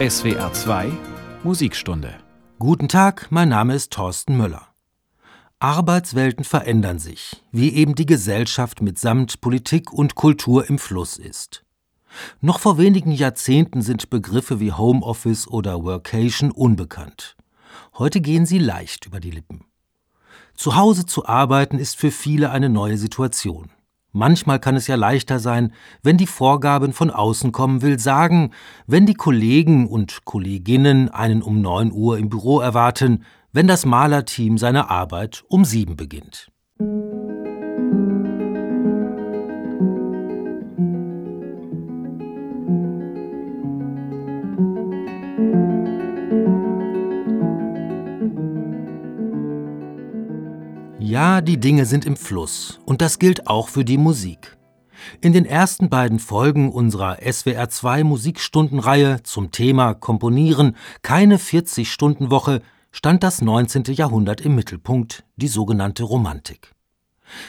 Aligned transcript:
SWR 0.00 0.52
2 0.52 0.92
Musikstunde. 1.42 2.14
Guten 2.60 2.86
Tag, 2.86 3.26
mein 3.30 3.48
Name 3.48 3.74
ist 3.74 3.92
Thorsten 3.92 4.36
Müller. 4.36 4.68
Arbeitswelten 5.58 6.44
verändern 6.44 7.00
sich, 7.00 7.42
wie 7.50 7.74
eben 7.74 7.96
die 7.96 8.06
Gesellschaft 8.06 8.80
mitsamt 8.80 9.40
Politik 9.40 9.92
und 9.92 10.14
Kultur 10.14 10.70
im 10.70 10.78
Fluss 10.78 11.16
ist. 11.16 11.64
Noch 12.40 12.60
vor 12.60 12.78
wenigen 12.78 13.10
Jahrzehnten 13.10 13.82
sind 13.82 14.08
Begriffe 14.08 14.60
wie 14.60 14.70
Homeoffice 14.70 15.48
oder 15.48 15.82
Workation 15.82 16.52
unbekannt. 16.52 17.36
Heute 17.94 18.20
gehen 18.20 18.46
sie 18.46 18.60
leicht 18.60 19.04
über 19.04 19.18
die 19.18 19.32
Lippen. 19.32 19.64
Zu 20.54 20.76
Hause 20.76 21.06
zu 21.06 21.26
arbeiten 21.26 21.76
ist 21.76 21.96
für 21.96 22.12
viele 22.12 22.50
eine 22.52 22.68
neue 22.68 22.98
Situation. 22.98 23.72
Manchmal 24.12 24.58
kann 24.58 24.76
es 24.76 24.86
ja 24.86 24.96
leichter 24.96 25.38
sein, 25.38 25.72
wenn 26.02 26.16
die 26.16 26.26
Vorgaben 26.26 26.92
von 26.92 27.10
außen 27.10 27.52
kommen 27.52 27.82
will, 27.82 27.98
sagen, 27.98 28.52
wenn 28.86 29.06
die 29.06 29.14
Kollegen 29.14 29.86
und 29.86 30.24
Kolleginnen 30.24 31.08
einen 31.10 31.42
um 31.42 31.60
9 31.60 31.92
Uhr 31.92 32.18
im 32.18 32.28
Büro 32.28 32.60
erwarten, 32.60 33.24
wenn 33.52 33.66
das 33.66 33.84
Malerteam 33.84 34.56
seine 34.56 34.90
Arbeit 34.90 35.44
um 35.48 35.64
7 35.64 35.96
beginnt. 35.96 36.50
Ja, 51.08 51.40
die 51.40 51.58
Dinge 51.58 51.86
sind 51.86 52.04
im 52.04 52.18
Fluss 52.18 52.80
und 52.84 53.00
das 53.00 53.18
gilt 53.18 53.46
auch 53.46 53.70
für 53.70 53.82
die 53.82 53.96
Musik. 53.96 54.58
In 55.22 55.32
den 55.32 55.46
ersten 55.46 55.88
beiden 55.88 56.18
Folgen 56.18 56.70
unserer 56.70 57.20
SWR2 57.20 58.04
Musikstundenreihe 58.04 59.22
zum 59.22 59.50
Thema 59.50 59.94
Komponieren, 59.94 60.76
keine 61.00 61.38
40-Stunden-Woche, 61.38 62.60
stand 62.92 63.22
das 63.22 63.40
19. 63.40 63.84
Jahrhundert 63.84 64.42
im 64.42 64.54
Mittelpunkt, 64.54 65.24
die 65.36 65.48
sogenannte 65.48 66.04
Romantik. 66.04 66.74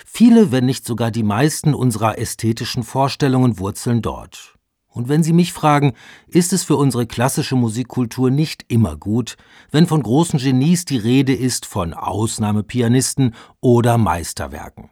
Viele, 0.05 0.53
wenn 0.53 0.65
nicht 0.65 0.85
sogar 0.85 1.11
die 1.11 1.23
meisten 1.23 1.73
unserer 1.73 2.17
ästhetischen 2.17 2.83
Vorstellungen 2.83 3.59
wurzeln 3.59 4.01
dort. 4.01 4.55
Und 4.99 5.07
wenn 5.07 5.23
Sie 5.23 5.31
mich 5.31 5.53
fragen, 5.53 5.93
ist 6.27 6.51
es 6.51 6.65
für 6.65 6.75
unsere 6.75 7.07
klassische 7.07 7.55
Musikkultur 7.55 8.31
nicht 8.31 8.65
immer 8.67 8.97
gut, 8.97 9.37
wenn 9.71 9.87
von 9.87 10.03
großen 10.03 10.39
Genies 10.39 10.83
die 10.83 10.97
Rede 10.97 11.33
ist 11.33 11.65
von 11.65 11.93
Ausnahmepianisten 11.93 13.33
oder 13.61 13.97
Meisterwerken. 13.97 14.89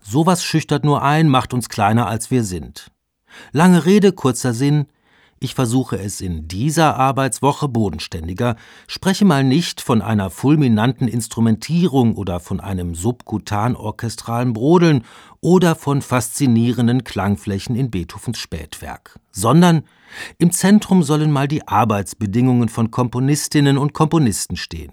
Sowas 0.00 0.42
schüchtert 0.42 0.86
nur 0.86 1.02
ein, 1.02 1.28
macht 1.28 1.52
uns 1.52 1.68
kleiner 1.68 2.06
als 2.06 2.30
wir 2.30 2.44
sind. 2.44 2.90
Lange 3.52 3.84
Rede, 3.84 4.12
kurzer 4.12 4.54
Sinn, 4.54 4.86
ich 5.38 5.54
versuche 5.54 5.98
es 5.98 6.20
in 6.22 6.48
dieser 6.48 6.96
Arbeitswoche 6.96 7.68
bodenständiger, 7.68 8.56
spreche 8.86 9.26
mal 9.26 9.44
nicht 9.44 9.82
von 9.82 10.00
einer 10.00 10.30
fulminanten 10.30 11.08
Instrumentierung 11.08 12.14
oder 12.14 12.40
von 12.40 12.58
einem 12.58 12.94
subkutan 12.94 13.76
orchestralen 13.76 14.54
Brodeln 14.54 15.04
oder 15.40 15.74
von 15.74 16.00
faszinierenden 16.00 17.04
Klangflächen 17.04 17.76
in 17.76 17.90
Beethovens 17.90 18.38
Spätwerk, 18.38 19.18
sondern 19.30 19.82
im 20.38 20.52
Zentrum 20.52 21.02
sollen 21.02 21.30
mal 21.30 21.48
die 21.48 21.68
Arbeitsbedingungen 21.68 22.70
von 22.70 22.90
Komponistinnen 22.90 23.76
und 23.76 23.92
Komponisten 23.92 24.56
stehen. 24.56 24.92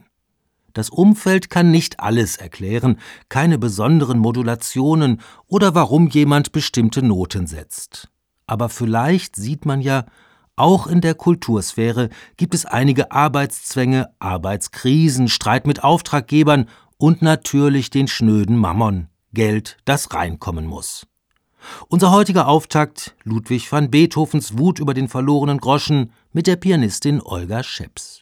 Das 0.73 0.89
Umfeld 0.89 1.49
kann 1.49 1.71
nicht 1.71 1.99
alles 1.99 2.35
erklären, 2.35 2.97
keine 3.29 3.59
besonderen 3.59 4.17
Modulationen 4.19 5.21
oder 5.47 5.75
warum 5.75 6.07
jemand 6.07 6.51
bestimmte 6.51 7.03
Noten 7.03 7.47
setzt. 7.47 8.09
Aber 8.47 8.69
vielleicht 8.69 9.35
sieht 9.35 9.65
man 9.65 9.81
ja, 9.81 10.05
auch 10.55 10.87
in 10.87 11.01
der 11.01 11.15
Kultursphäre 11.15 12.09
gibt 12.37 12.53
es 12.53 12.65
einige 12.65 13.11
Arbeitszwänge, 13.11 14.09
Arbeitskrisen, 14.19 15.27
Streit 15.27 15.65
mit 15.65 15.83
Auftraggebern 15.83 16.69
und 16.97 17.21
natürlich 17.21 17.89
den 17.89 18.07
schnöden 18.07 18.57
Mammon, 18.57 19.07
Geld, 19.33 19.77
das 19.85 20.13
reinkommen 20.13 20.65
muss. 20.65 21.07
Unser 21.87 22.11
heutiger 22.11 22.47
Auftakt 22.47 23.15
Ludwig 23.23 23.71
van 23.71 23.89
Beethovens 23.89 24.57
Wut 24.57 24.79
über 24.79 24.93
den 24.93 25.07
verlorenen 25.07 25.59
Groschen 25.59 26.11
mit 26.31 26.45
der 26.45 26.57
Pianistin 26.57 27.21
Olga 27.21 27.63
Scheps. 27.63 28.21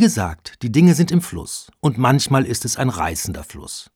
Gesagt, 0.00 0.62
die 0.62 0.72
Dinge 0.72 0.94
sind 0.94 1.12
im 1.12 1.22
Fluss 1.22 1.70
und 1.78 1.96
manchmal 1.96 2.44
ist 2.44 2.64
es 2.64 2.76
ein 2.76 2.88
reißender 2.88 3.44
Fluss. 3.44 3.90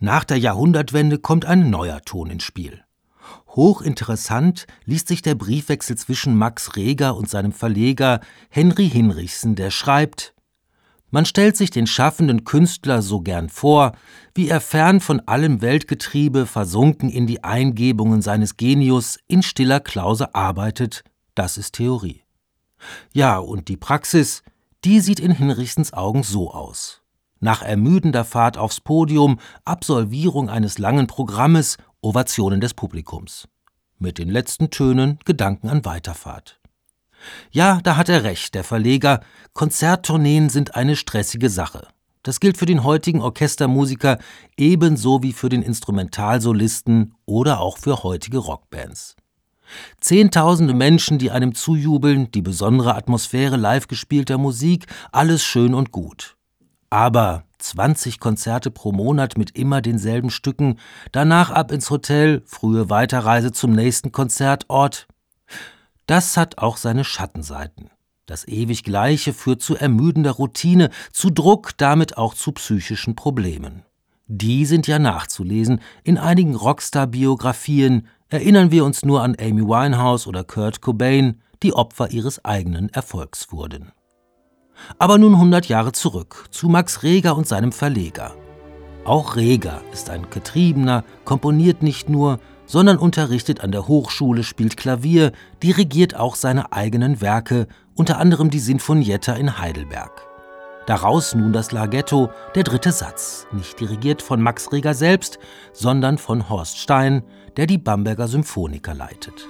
Nach 0.00 0.24
der 0.24 0.38
Jahrhundertwende 0.38 1.18
kommt 1.18 1.44
ein 1.44 1.68
neuer 1.68 2.00
Ton 2.02 2.30
ins 2.30 2.44
Spiel. 2.44 2.82
Hochinteressant 3.48 4.66
liest 4.84 5.08
sich 5.08 5.20
der 5.22 5.34
Briefwechsel 5.34 5.96
zwischen 5.96 6.36
Max 6.36 6.76
Reger 6.76 7.16
und 7.16 7.28
seinem 7.28 7.52
Verleger 7.52 8.20
Henry 8.48 8.88
Hinrichsen, 8.88 9.54
der 9.54 9.70
schreibt 9.70 10.34
Man 11.10 11.26
stellt 11.26 11.56
sich 11.56 11.70
den 11.70 11.86
schaffenden 11.86 12.44
Künstler 12.44 13.02
so 13.02 13.20
gern 13.20 13.50
vor, 13.50 13.92
wie 14.34 14.48
er 14.48 14.60
fern 14.60 15.00
von 15.00 15.20
allem 15.20 15.60
Weltgetriebe, 15.60 16.46
versunken 16.46 17.10
in 17.10 17.26
die 17.26 17.44
Eingebungen 17.44 18.22
seines 18.22 18.56
Genius, 18.56 19.18
in 19.28 19.42
stiller 19.42 19.80
Klause 19.80 20.34
arbeitet, 20.34 21.04
das 21.34 21.58
ist 21.58 21.74
Theorie. 21.74 22.22
Ja, 23.12 23.38
und 23.38 23.68
die 23.68 23.76
Praxis, 23.76 24.42
die 24.84 25.00
sieht 25.00 25.20
in 25.20 25.32
Hinrichsens 25.32 25.92
Augen 25.92 26.22
so 26.22 26.52
aus. 26.52 27.02
Nach 27.40 27.62
ermüdender 27.62 28.24
Fahrt 28.24 28.56
aufs 28.56 28.80
Podium, 28.80 29.38
Absolvierung 29.64 30.48
eines 30.48 30.78
langen 30.78 31.06
Programmes, 31.06 31.76
Ovationen 32.00 32.60
des 32.60 32.74
Publikums. 32.74 33.48
Mit 33.98 34.18
den 34.18 34.28
letzten 34.28 34.70
Tönen 34.70 35.18
Gedanken 35.24 35.68
an 35.68 35.84
Weiterfahrt. 35.84 36.60
Ja, 37.50 37.80
da 37.82 37.96
hat 37.96 38.08
er 38.08 38.24
recht, 38.24 38.54
der 38.54 38.64
Verleger, 38.64 39.20
Konzerttourneen 39.52 40.50
sind 40.50 40.74
eine 40.74 40.96
stressige 40.96 41.50
Sache. 41.50 41.86
Das 42.22 42.38
gilt 42.38 42.56
für 42.56 42.66
den 42.66 42.84
heutigen 42.84 43.20
Orchestermusiker 43.20 44.18
ebenso 44.56 45.22
wie 45.22 45.32
für 45.32 45.48
den 45.48 45.62
Instrumentalsolisten 45.62 47.14
oder 47.26 47.60
auch 47.60 47.78
für 47.78 48.02
heutige 48.02 48.38
Rockbands. 48.38 49.16
Zehntausende 50.00 50.74
Menschen, 50.74 51.18
die 51.18 51.30
einem 51.30 51.54
zujubeln, 51.54 52.30
die 52.32 52.42
besondere 52.42 52.94
Atmosphäre 52.94 53.56
live 53.56 53.88
gespielter 53.88 54.38
Musik, 54.38 54.86
alles 55.12 55.42
schön 55.42 55.74
und 55.74 55.92
gut. 55.92 56.36
Aber 56.90 57.44
20 57.58 58.20
Konzerte 58.20 58.70
pro 58.70 58.92
Monat 58.92 59.38
mit 59.38 59.56
immer 59.56 59.80
denselben 59.80 60.30
Stücken, 60.30 60.78
danach 61.12 61.50
ab 61.50 61.72
ins 61.72 61.88
Hotel, 61.90 62.42
frühe 62.44 62.90
Weiterreise 62.90 63.52
zum 63.52 63.72
nächsten 63.72 64.12
Konzertort. 64.12 65.06
Das 66.06 66.36
hat 66.36 66.58
auch 66.58 66.76
seine 66.76 67.04
Schattenseiten. 67.04 67.90
Das 68.26 68.46
ewig 68.46 68.84
Gleiche 68.84 69.32
führt 69.32 69.62
zu 69.62 69.76
ermüdender 69.76 70.32
Routine, 70.32 70.90
zu 71.12 71.30
Druck, 71.30 71.72
damit 71.76 72.16
auch 72.16 72.34
zu 72.34 72.52
psychischen 72.52 73.14
Problemen. 73.14 73.82
Die 74.26 74.64
sind 74.64 74.86
ja 74.86 74.98
nachzulesen 74.98 75.80
in 76.04 76.18
einigen 76.18 76.54
Rockstar-Biografien, 76.54 78.06
Erinnern 78.32 78.70
wir 78.70 78.86
uns 78.86 79.04
nur 79.04 79.22
an 79.22 79.36
Amy 79.38 79.60
Winehouse 79.60 80.26
oder 80.26 80.42
Kurt 80.42 80.80
Cobain, 80.80 81.42
die 81.62 81.74
Opfer 81.74 82.12
ihres 82.12 82.42
eigenen 82.46 82.88
Erfolgs 82.88 83.52
wurden. 83.52 83.92
Aber 84.98 85.18
nun 85.18 85.34
100 85.34 85.68
Jahre 85.68 85.92
zurück 85.92 86.46
zu 86.50 86.70
Max 86.70 87.02
Reger 87.02 87.36
und 87.36 87.46
seinem 87.46 87.72
Verleger. 87.72 88.34
Auch 89.04 89.36
Reger 89.36 89.82
ist 89.92 90.08
ein 90.08 90.30
Getriebener, 90.30 91.04
komponiert 91.26 91.82
nicht 91.82 92.08
nur, 92.08 92.40
sondern 92.64 92.96
unterrichtet 92.96 93.60
an 93.60 93.70
der 93.70 93.86
Hochschule, 93.86 94.44
spielt 94.44 94.78
Klavier, 94.78 95.32
dirigiert 95.62 96.16
auch 96.16 96.34
seine 96.34 96.72
eigenen 96.72 97.20
Werke, 97.20 97.66
unter 97.96 98.16
anderem 98.16 98.48
die 98.48 98.60
Sinfonietta 98.60 99.34
in 99.34 99.58
Heidelberg. 99.58 100.22
Daraus 100.86 101.34
nun 101.34 101.52
das 101.52 101.70
Larghetto, 101.70 102.30
der 102.54 102.64
dritte 102.64 102.90
Satz, 102.92 103.46
nicht 103.52 103.78
dirigiert 103.78 104.20
von 104.20 104.40
Max 104.40 104.72
Reger 104.72 104.94
selbst, 104.94 105.38
sondern 105.72 106.18
von 106.18 106.48
Horst 106.48 106.78
Stein, 106.78 107.22
der 107.56 107.66
die 107.66 107.78
Bamberger 107.78 108.28
Symphoniker 108.28 108.94
leitet. 108.94 109.48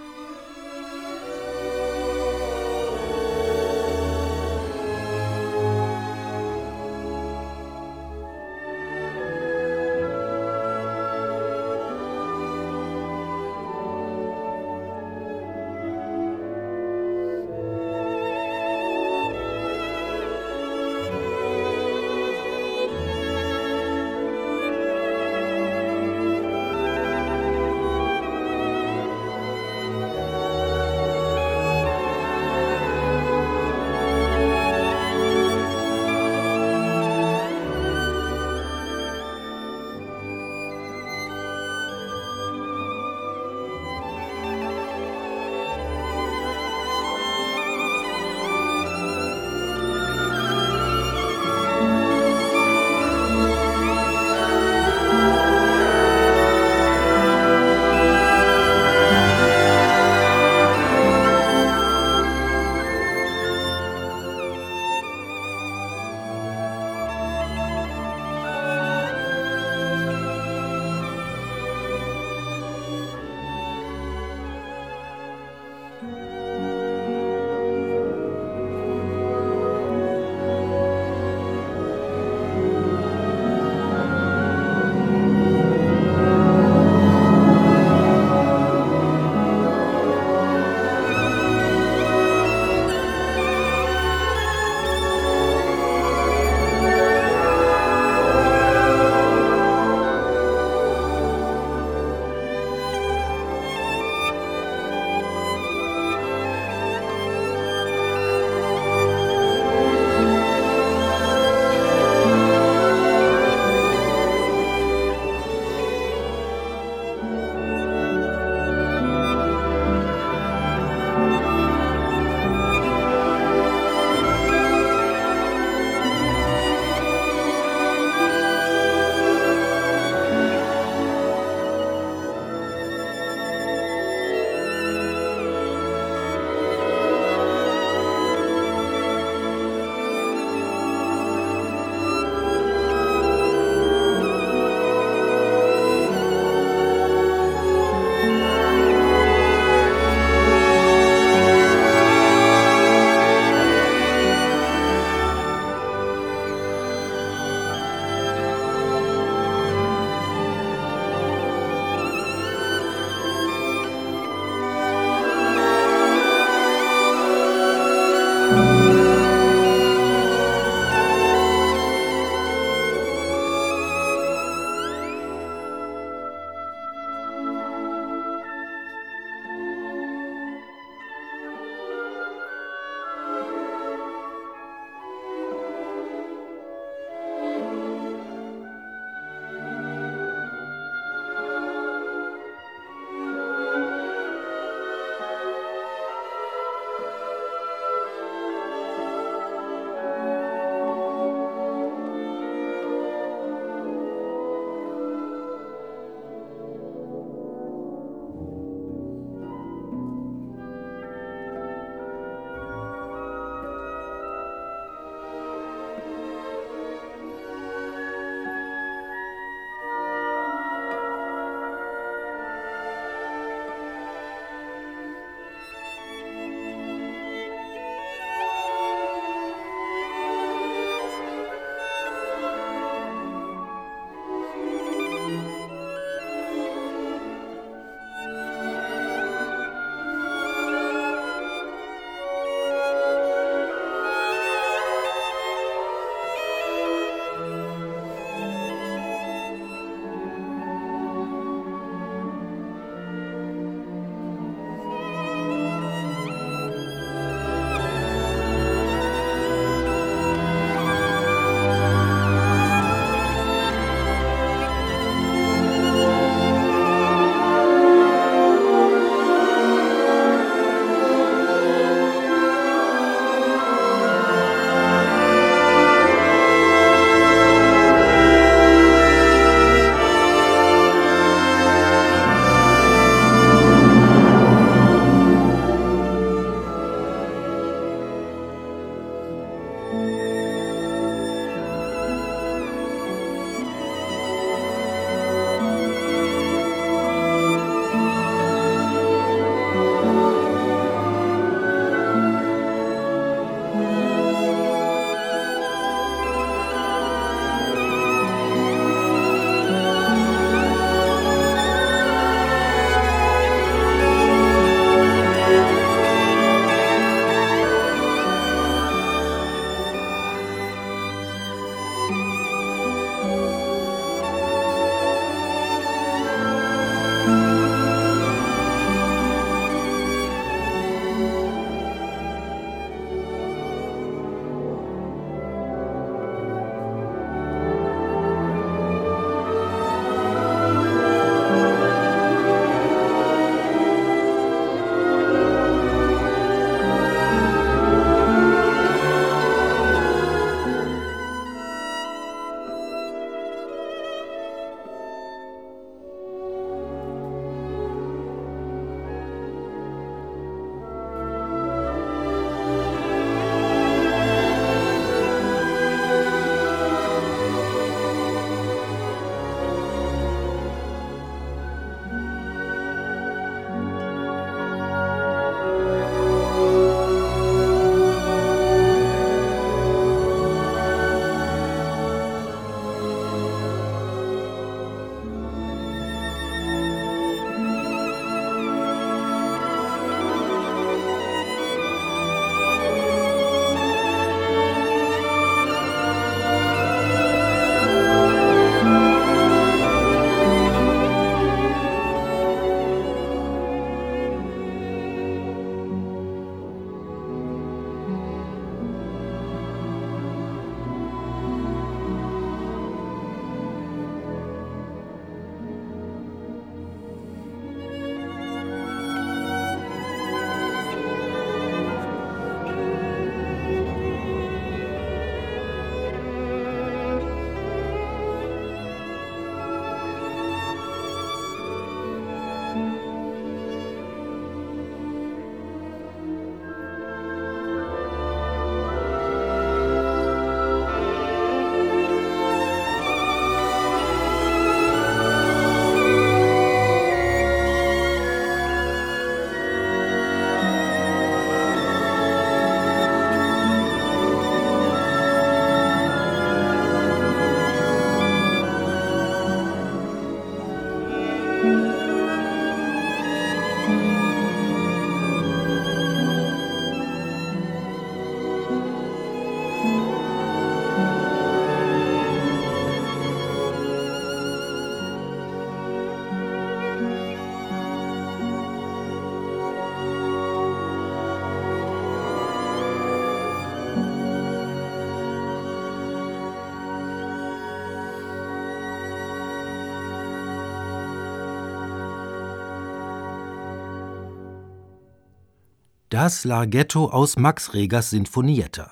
Das 496.12 496.44
Larghetto 496.44 497.06
aus 497.06 497.38
Max 497.38 497.72
Regers 497.72 498.10
Sinfonietta. 498.10 498.90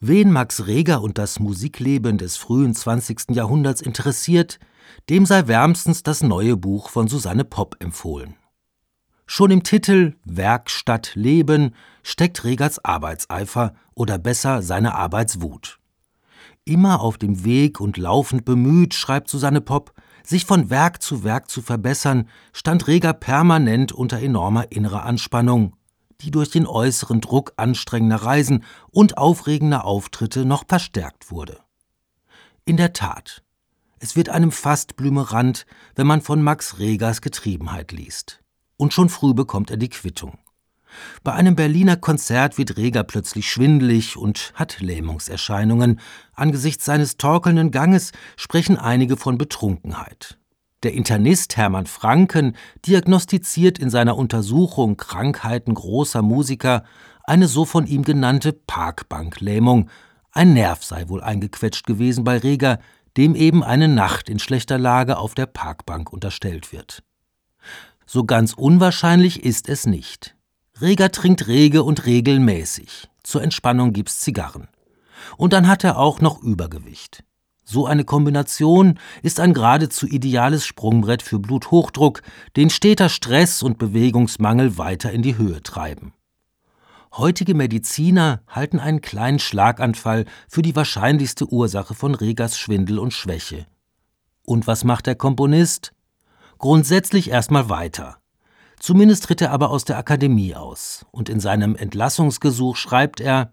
Wen 0.00 0.32
Max 0.32 0.66
Reger 0.66 1.00
und 1.00 1.16
das 1.16 1.38
Musikleben 1.38 2.18
des 2.18 2.36
frühen 2.36 2.74
20. 2.74 3.36
Jahrhunderts 3.36 3.80
interessiert, 3.80 4.58
dem 5.08 5.26
sei 5.26 5.46
wärmstens 5.46 6.02
das 6.02 6.24
neue 6.24 6.56
Buch 6.56 6.88
von 6.88 7.06
Susanne 7.06 7.44
Popp 7.44 7.76
empfohlen. 7.78 8.34
Schon 9.26 9.52
im 9.52 9.62
Titel 9.62 10.16
Werkstatt 10.24 11.12
Leben 11.14 11.72
steckt 12.02 12.42
Regers 12.42 12.84
Arbeitseifer 12.84 13.72
oder 13.94 14.18
besser 14.18 14.60
seine 14.60 14.96
Arbeitswut. 14.96 15.78
Immer 16.64 17.00
auf 17.00 17.16
dem 17.16 17.44
Weg 17.44 17.78
und 17.78 17.96
laufend 17.96 18.44
bemüht, 18.44 18.94
schreibt 18.94 19.28
Susanne 19.28 19.60
Popp, 19.60 19.92
sich 20.24 20.46
von 20.46 20.68
Werk 20.68 21.00
zu 21.00 21.22
Werk 21.22 21.48
zu 21.48 21.62
verbessern, 21.62 22.28
stand 22.52 22.88
Reger 22.88 23.12
permanent 23.12 23.92
unter 23.92 24.18
enormer 24.18 24.72
innerer 24.72 25.04
Anspannung 25.04 25.76
die 26.22 26.30
durch 26.30 26.50
den 26.50 26.66
äußeren 26.66 27.20
Druck 27.20 27.52
anstrengender 27.56 28.16
Reisen 28.16 28.64
und 28.90 29.18
aufregender 29.18 29.84
Auftritte 29.84 30.44
noch 30.44 30.64
verstärkt 30.66 31.30
wurde. 31.30 31.60
In 32.64 32.76
der 32.76 32.92
Tat, 32.92 33.42
es 33.98 34.16
wird 34.16 34.28
einem 34.28 34.52
fast 34.52 34.96
blümerant, 34.96 35.66
wenn 35.94 36.06
man 36.06 36.22
von 36.22 36.42
Max 36.42 36.78
Regers 36.78 37.20
Getriebenheit 37.20 37.92
liest. 37.92 38.40
Und 38.76 38.92
schon 38.92 39.08
früh 39.08 39.34
bekommt 39.34 39.70
er 39.70 39.76
die 39.76 39.88
Quittung. 39.88 40.38
Bei 41.22 41.32
einem 41.32 41.56
Berliner 41.56 41.96
Konzert 41.96 42.58
wird 42.58 42.76
Reger 42.76 43.04
plötzlich 43.04 43.50
schwindelig 43.50 44.16
und 44.16 44.52
hat 44.54 44.80
Lähmungserscheinungen. 44.80 46.00
Angesichts 46.34 46.84
seines 46.84 47.16
torkelnden 47.16 47.70
Ganges 47.70 48.12
sprechen 48.36 48.76
einige 48.76 49.16
von 49.16 49.38
Betrunkenheit. 49.38 50.38
Der 50.82 50.94
Internist 50.94 51.56
Hermann 51.56 51.86
Franken 51.86 52.56
diagnostiziert 52.86 53.78
in 53.78 53.88
seiner 53.88 54.16
Untersuchung 54.16 54.96
Krankheiten 54.96 55.74
großer 55.74 56.22
Musiker 56.22 56.82
eine 57.24 57.46
so 57.46 57.64
von 57.64 57.86
ihm 57.86 58.02
genannte 58.02 58.52
Parkbanklähmung. 58.52 59.88
Ein 60.32 60.54
Nerv 60.54 60.82
sei 60.82 61.08
wohl 61.08 61.22
eingequetscht 61.22 61.86
gewesen 61.86 62.24
bei 62.24 62.38
Reger, 62.38 62.78
dem 63.16 63.36
eben 63.36 63.62
eine 63.62 63.86
Nacht 63.86 64.28
in 64.28 64.40
schlechter 64.40 64.78
Lage 64.78 65.18
auf 65.18 65.34
der 65.34 65.46
Parkbank 65.46 66.12
unterstellt 66.12 66.72
wird. 66.72 67.04
So 68.06 68.24
ganz 68.24 68.52
unwahrscheinlich 68.52 69.44
ist 69.44 69.68
es 69.68 69.86
nicht. 69.86 70.34
Reger 70.80 71.12
trinkt 71.12 71.46
rege 71.46 71.84
und 71.84 72.06
regelmäßig. 72.06 73.08
Zur 73.22 73.42
Entspannung 73.42 73.92
gibt's 73.92 74.18
Zigarren. 74.18 74.66
Und 75.36 75.52
dann 75.52 75.68
hat 75.68 75.84
er 75.84 75.96
auch 75.96 76.20
noch 76.20 76.42
Übergewicht. 76.42 77.22
So 77.64 77.86
eine 77.86 78.04
Kombination 78.04 78.98
ist 79.22 79.38
ein 79.38 79.54
geradezu 79.54 80.06
ideales 80.06 80.66
Sprungbrett 80.66 81.22
für 81.22 81.38
Bluthochdruck, 81.38 82.22
den 82.56 82.70
steter 82.70 83.08
Stress 83.08 83.62
und 83.62 83.78
Bewegungsmangel 83.78 84.78
weiter 84.78 85.12
in 85.12 85.22
die 85.22 85.38
Höhe 85.38 85.62
treiben. 85.62 86.12
Heutige 87.16 87.54
Mediziner 87.54 88.40
halten 88.48 88.80
einen 88.80 89.02
kleinen 89.02 89.38
Schlaganfall 89.38 90.24
für 90.48 90.62
die 90.62 90.74
wahrscheinlichste 90.74 91.46
Ursache 91.52 91.94
von 91.94 92.14
Regers 92.14 92.58
Schwindel 92.58 92.98
und 92.98 93.12
Schwäche. 93.12 93.66
Und 94.44 94.66
was 94.66 94.82
macht 94.82 95.06
der 95.06 95.14
Komponist? 95.14 95.92
Grundsätzlich 96.58 97.30
erstmal 97.30 97.68
weiter. 97.68 98.18
Zumindest 98.80 99.24
tritt 99.24 99.42
er 99.42 99.52
aber 99.52 99.70
aus 99.70 99.84
der 99.84 99.98
Akademie 99.98 100.56
aus, 100.56 101.06
und 101.12 101.28
in 101.28 101.38
seinem 101.38 101.76
Entlassungsgesuch 101.76 102.76
schreibt 102.76 103.20
er 103.20 103.52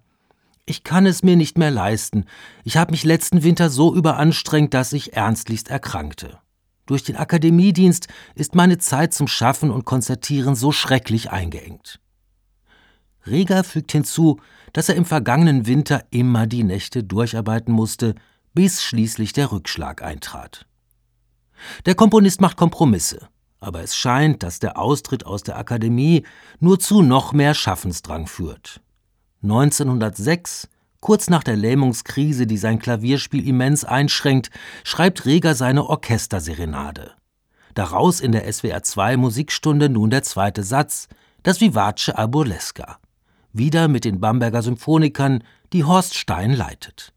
ich 0.69 0.84
kann 0.84 1.05
es 1.05 1.23
mir 1.23 1.36
nicht 1.36 1.58
mehr 1.58 1.71
leisten. 1.71 2.25
Ich 2.63 2.77
habe 2.77 2.91
mich 2.91 3.03
letzten 3.03 3.43
Winter 3.43 3.69
so 3.69 3.95
überanstrengt, 3.95 4.73
dass 4.73 4.93
ich 4.93 5.13
ernstlichst 5.13 5.69
erkrankte. 5.69 6.39
Durch 6.86 7.03
den 7.03 7.17
Akademiedienst 7.17 8.08
ist 8.36 8.55
meine 8.55 8.77
Zeit 8.77 9.13
zum 9.13 9.27
Schaffen 9.27 9.71
und 9.71 9.86
Konzertieren 9.86 10.55
so 10.55 10.71
schrecklich 10.71 11.32
eingeengt. 11.32 11.99
Reger 13.25 13.63
fügt 13.63 13.91
hinzu, 13.91 14.39
dass 14.73 14.89
er 14.89 14.95
im 14.95 15.05
vergangenen 15.05 15.67
Winter 15.67 16.03
immer 16.10 16.47
die 16.47 16.63
Nächte 16.63 17.03
durcharbeiten 17.03 17.73
musste, 17.73 18.15
bis 18.53 18.84
schließlich 18.84 19.34
der 19.34 19.51
Rückschlag 19.51 20.01
eintrat. 20.01 20.65
Der 21.86 21.95
Komponist 21.95 22.41
macht 22.41 22.58
Kompromisse, 22.58 23.27
aber 23.60 23.82
es 23.82 23.95
scheint, 23.95 24.43
dass 24.43 24.60
der 24.60 24.79
Austritt 24.79 25.25
aus 25.25 25.43
der 25.43 25.58
Akademie 25.58 26.25
nur 26.60 26.79
zu 26.79 27.01
noch 27.01 27.34
mehr 27.34 27.53
Schaffensdrang 27.53 28.27
führt. 28.27 28.82
1906, 29.41 30.67
kurz 30.99 31.30
nach 31.30 31.43
der 31.43 31.56
Lähmungskrise, 31.56 32.45
die 32.45 32.58
sein 32.58 32.80
Klavierspiel 32.80 33.47
immens 33.47 33.86
einschränkt, 33.86 34.49
schreibt 34.84 35.25
Reger 35.25 35.56
seine 35.56 35.86
Orchesterserenade. 35.86 37.12
Daraus 37.73 38.19
in 38.19 38.32
der 38.32 38.52
SWR 38.52 38.84
2 38.84 39.17
Musikstunde 39.17 39.89
nun 39.89 40.10
der 40.10 40.23
zweite 40.23 40.63
Satz, 40.63 41.08
das 41.43 41.62
Vivace 41.62 42.10
a 42.10 42.28
Burlesca. 42.28 42.99
Wieder 43.54 43.88
mit 43.88 44.06
den 44.06 44.19
Bamberger 44.19 44.62
Symphonikern, 44.62 45.43
die 45.71 45.86
Horst 45.86 46.15
Stein 46.15 46.52
leitet. 46.52 47.13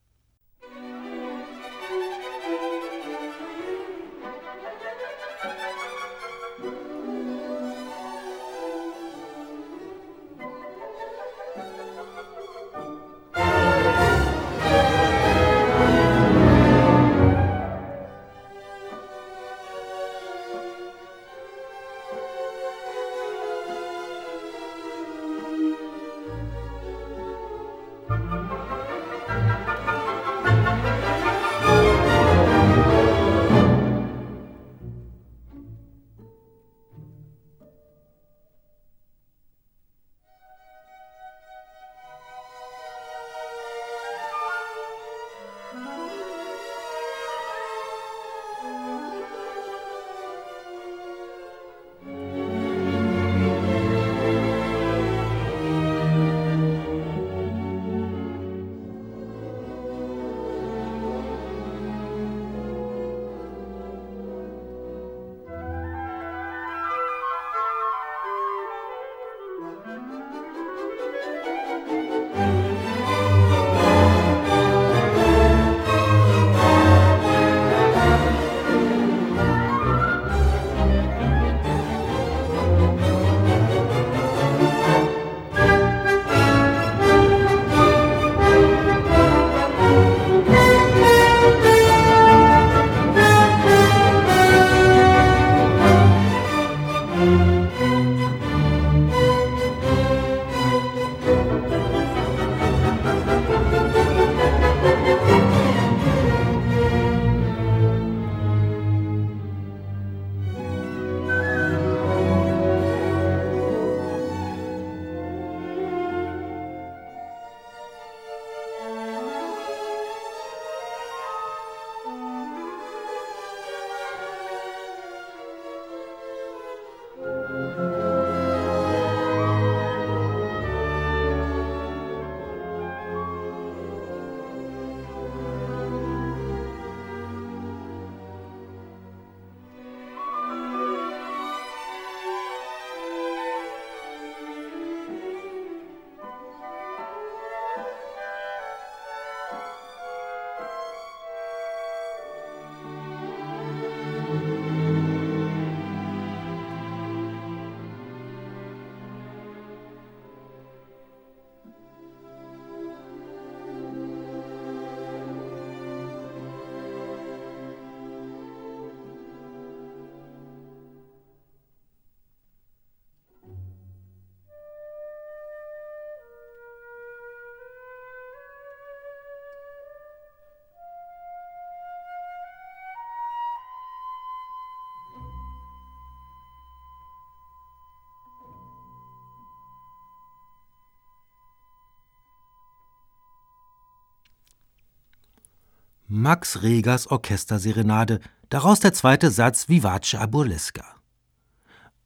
Max 196.14 196.60
Regers 196.60 197.06
Orchesterserenade, 197.06 198.20
daraus 198.50 198.80
der 198.80 198.92
zweite 198.92 199.30
Satz 199.30 199.70
Vivace 199.70 200.16
a 200.16 200.26
Burlesca. 200.26 200.84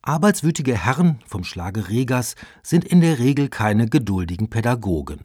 Arbeitswütige 0.00 0.76
Herren 0.76 1.18
vom 1.26 1.42
Schlage 1.42 1.88
Regers 1.88 2.36
sind 2.62 2.84
in 2.84 3.00
der 3.00 3.18
Regel 3.18 3.48
keine 3.48 3.88
geduldigen 3.88 4.48
Pädagogen. 4.48 5.24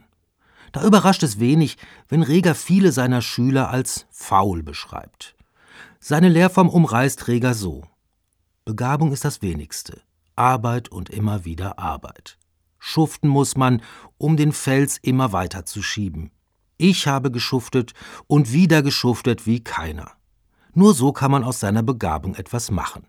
Da 0.72 0.84
überrascht 0.84 1.22
es 1.22 1.40
wenig, 1.40 1.78
wenn 2.10 2.24
Reger 2.24 2.56
viele 2.56 2.92
seiner 2.92 3.22
Schüler 3.22 3.70
als 3.70 4.08
faul 4.10 4.64
beschreibt. 4.64 5.36
Seine 6.00 6.30
Lehrform 6.30 6.68
umreißt 6.68 7.28
Reger 7.28 7.54
so. 7.54 7.84
Begabung 8.66 9.12
ist 9.12 9.24
das 9.24 9.44
wenigste. 9.44 10.02
Arbeit 10.36 10.90
und 10.90 11.12
immer 11.12 11.46
wieder 11.46 11.78
Arbeit. 11.78 12.40
Schuften 12.80 13.28
muss 13.28 13.56
man, 13.56 13.84
um 14.18 14.38
den 14.38 14.52
Fels 14.52 14.98
immer 14.98 15.34
weiter 15.34 15.68
zu 15.68 15.84
schieben. 15.84 16.32
Ich 16.82 17.06
habe 17.06 17.30
geschuftet 17.30 17.94
und 18.26 18.54
wieder 18.54 18.82
geschuftet 18.82 19.46
wie 19.46 19.64
keiner. 19.64 20.14
Nur 20.74 20.96
so 20.96 21.12
kann 21.12 21.30
man 21.30 21.44
aus 21.44 21.60
seiner 21.60 21.84
Begabung 21.84 22.34
etwas 22.34 22.72
machen. 22.72 23.06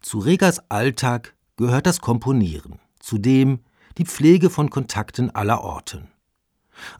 Zu 0.00 0.18
Regers 0.18 0.68
Alltag 0.68 1.36
gehört 1.56 1.86
das 1.86 2.00
Komponieren, 2.00 2.80
zudem 2.98 3.60
die 3.98 4.04
Pflege 4.04 4.50
von 4.50 4.68
Kontakten 4.68 5.30
aller 5.32 5.60
Orten. 5.60 6.08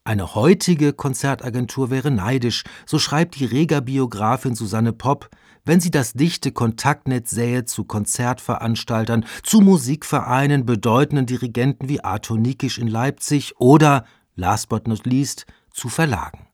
Eine 0.05 0.37
heutige 0.37 0.93
Konzertagentur 0.93 1.91
wäre 1.91 2.13
neidisch, 2.13 2.63
so 2.87 3.01
schreibt 3.01 3.35
die 3.35 3.45
Reger-Biografin 3.45 4.55
Susanne 4.55 4.93
Popp, 4.93 5.31
wenn 5.65 5.81
sie 5.81 5.91
das 5.91 6.13
dichte 6.13 6.53
Kontaktnetz 6.53 7.33
sähe 7.33 7.65
zu 7.65 7.83
Konzertveranstaltern, 7.83 9.27
zu 9.43 9.63
Musikvereinen, 9.63 10.65
bedeutenden 10.65 11.27
Dirigenten 11.27 11.89
wie 11.89 12.05
Arthur 12.05 12.39
Nikisch 12.39 12.79
in 12.79 12.87
Leipzig 12.87 13.55
oder 13.59 14.05
last 14.35 14.69
but 14.69 14.89
not 14.89 15.07
least, 15.07 15.47
zu 15.71 15.89
Verlagen. 15.89 16.49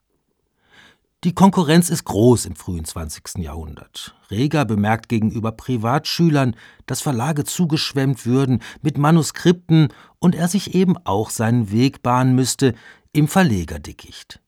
Die 1.22 1.34
Konkurrenz 1.34 1.90
ist 1.90 2.04
groß 2.04 2.46
im 2.46 2.56
frühen 2.56 2.86
20. 2.86 3.38
Jahrhundert. 3.38 4.16
Reger 4.30 4.64
bemerkt 4.64 5.10
gegenüber 5.10 5.52
Privatschülern, 5.52 6.56
dass 6.86 7.02
Verlage 7.02 7.44
zugeschwemmt 7.44 8.24
würden 8.24 8.62
mit 8.80 8.96
Manuskripten 8.96 9.88
und 10.18 10.34
er 10.34 10.48
sich 10.48 10.74
eben 10.74 10.96
auch 11.04 11.28
seinen 11.28 11.70
Weg 11.70 12.02
bahnen 12.02 12.34
müsste 12.34 12.74
im 13.12 13.28
Verlegerdickicht. 13.28 14.40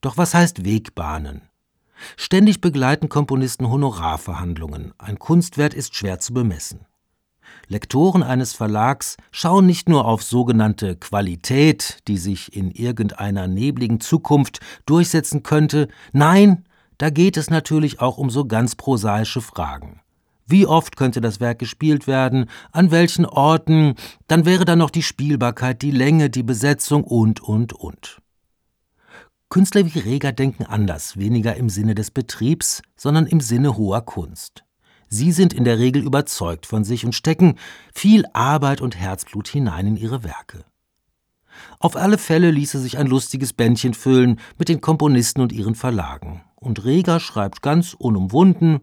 Doch 0.00 0.16
was 0.16 0.32
heißt 0.32 0.64
Wegbahnen? 0.64 1.42
Ständig 2.16 2.62
begleiten 2.62 3.10
Komponisten 3.10 3.68
Honorarverhandlungen. 3.68 4.94
Ein 4.96 5.18
Kunstwert 5.18 5.74
ist 5.74 5.94
schwer 5.94 6.18
zu 6.18 6.32
bemessen. 6.32 6.86
Lektoren 7.70 8.24
eines 8.24 8.52
Verlags 8.52 9.16
schauen 9.30 9.64
nicht 9.64 9.88
nur 9.88 10.04
auf 10.04 10.24
sogenannte 10.24 10.96
Qualität, 10.96 12.00
die 12.08 12.18
sich 12.18 12.56
in 12.56 12.72
irgendeiner 12.72 13.46
nebligen 13.46 14.00
Zukunft 14.00 14.58
durchsetzen 14.86 15.44
könnte, 15.44 15.86
nein, 16.12 16.64
da 16.98 17.10
geht 17.10 17.36
es 17.36 17.48
natürlich 17.48 18.00
auch 18.00 18.18
um 18.18 18.28
so 18.28 18.44
ganz 18.44 18.74
prosaische 18.74 19.40
Fragen. 19.40 20.00
Wie 20.46 20.66
oft 20.66 20.96
könnte 20.96 21.20
das 21.20 21.38
Werk 21.38 21.60
gespielt 21.60 22.08
werden? 22.08 22.46
An 22.72 22.90
welchen 22.90 23.24
Orten? 23.24 23.94
Dann 24.26 24.46
wäre 24.46 24.64
da 24.64 24.74
noch 24.74 24.90
die 24.90 25.04
Spielbarkeit, 25.04 25.80
die 25.80 25.92
Länge, 25.92 26.28
die 26.28 26.42
Besetzung 26.42 27.04
und, 27.04 27.40
und, 27.40 27.72
und. 27.72 28.20
Künstler 29.48 29.84
wie 29.94 30.00
Reger 30.00 30.32
denken 30.32 30.64
anders, 30.64 31.18
weniger 31.18 31.54
im 31.54 31.68
Sinne 31.68 31.94
des 31.94 32.10
Betriebs, 32.10 32.82
sondern 32.96 33.28
im 33.28 33.40
Sinne 33.40 33.76
hoher 33.76 34.00
Kunst. 34.00 34.64
Sie 35.12 35.32
sind 35.32 35.52
in 35.52 35.64
der 35.64 35.80
Regel 35.80 36.04
überzeugt 36.04 36.66
von 36.66 36.84
sich 36.84 37.04
und 37.04 37.16
stecken 37.16 37.56
viel 37.92 38.24
Arbeit 38.32 38.80
und 38.80 38.96
Herzblut 38.96 39.48
hinein 39.48 39.88
in 39.88 39.96
ihre 39.96 40.22
Werke. 40.22 40.64
Auf 41.80 41.96
alle 41.96 42.16
Fälle 42.16 42.52
ließe 42.52 42.78
sich 42.78 42.96
ein 42.96 43.08
lustiges 43.08 43.52
Bändchen 43.52 43.92
füllen 43.92 44.38
mit 44.56 44.68
den 44.68 44.80
Komponisten 44.80 45.40
und 45.40 45.52
ihren 45.52 45.74
Verlagen. 45.74 46.44
Und 46.54 46.84
Reger 46.84 47.18
schreibt 47.18 47.60
ganz 47.60 47.94
unumwunden: 47.94 48.80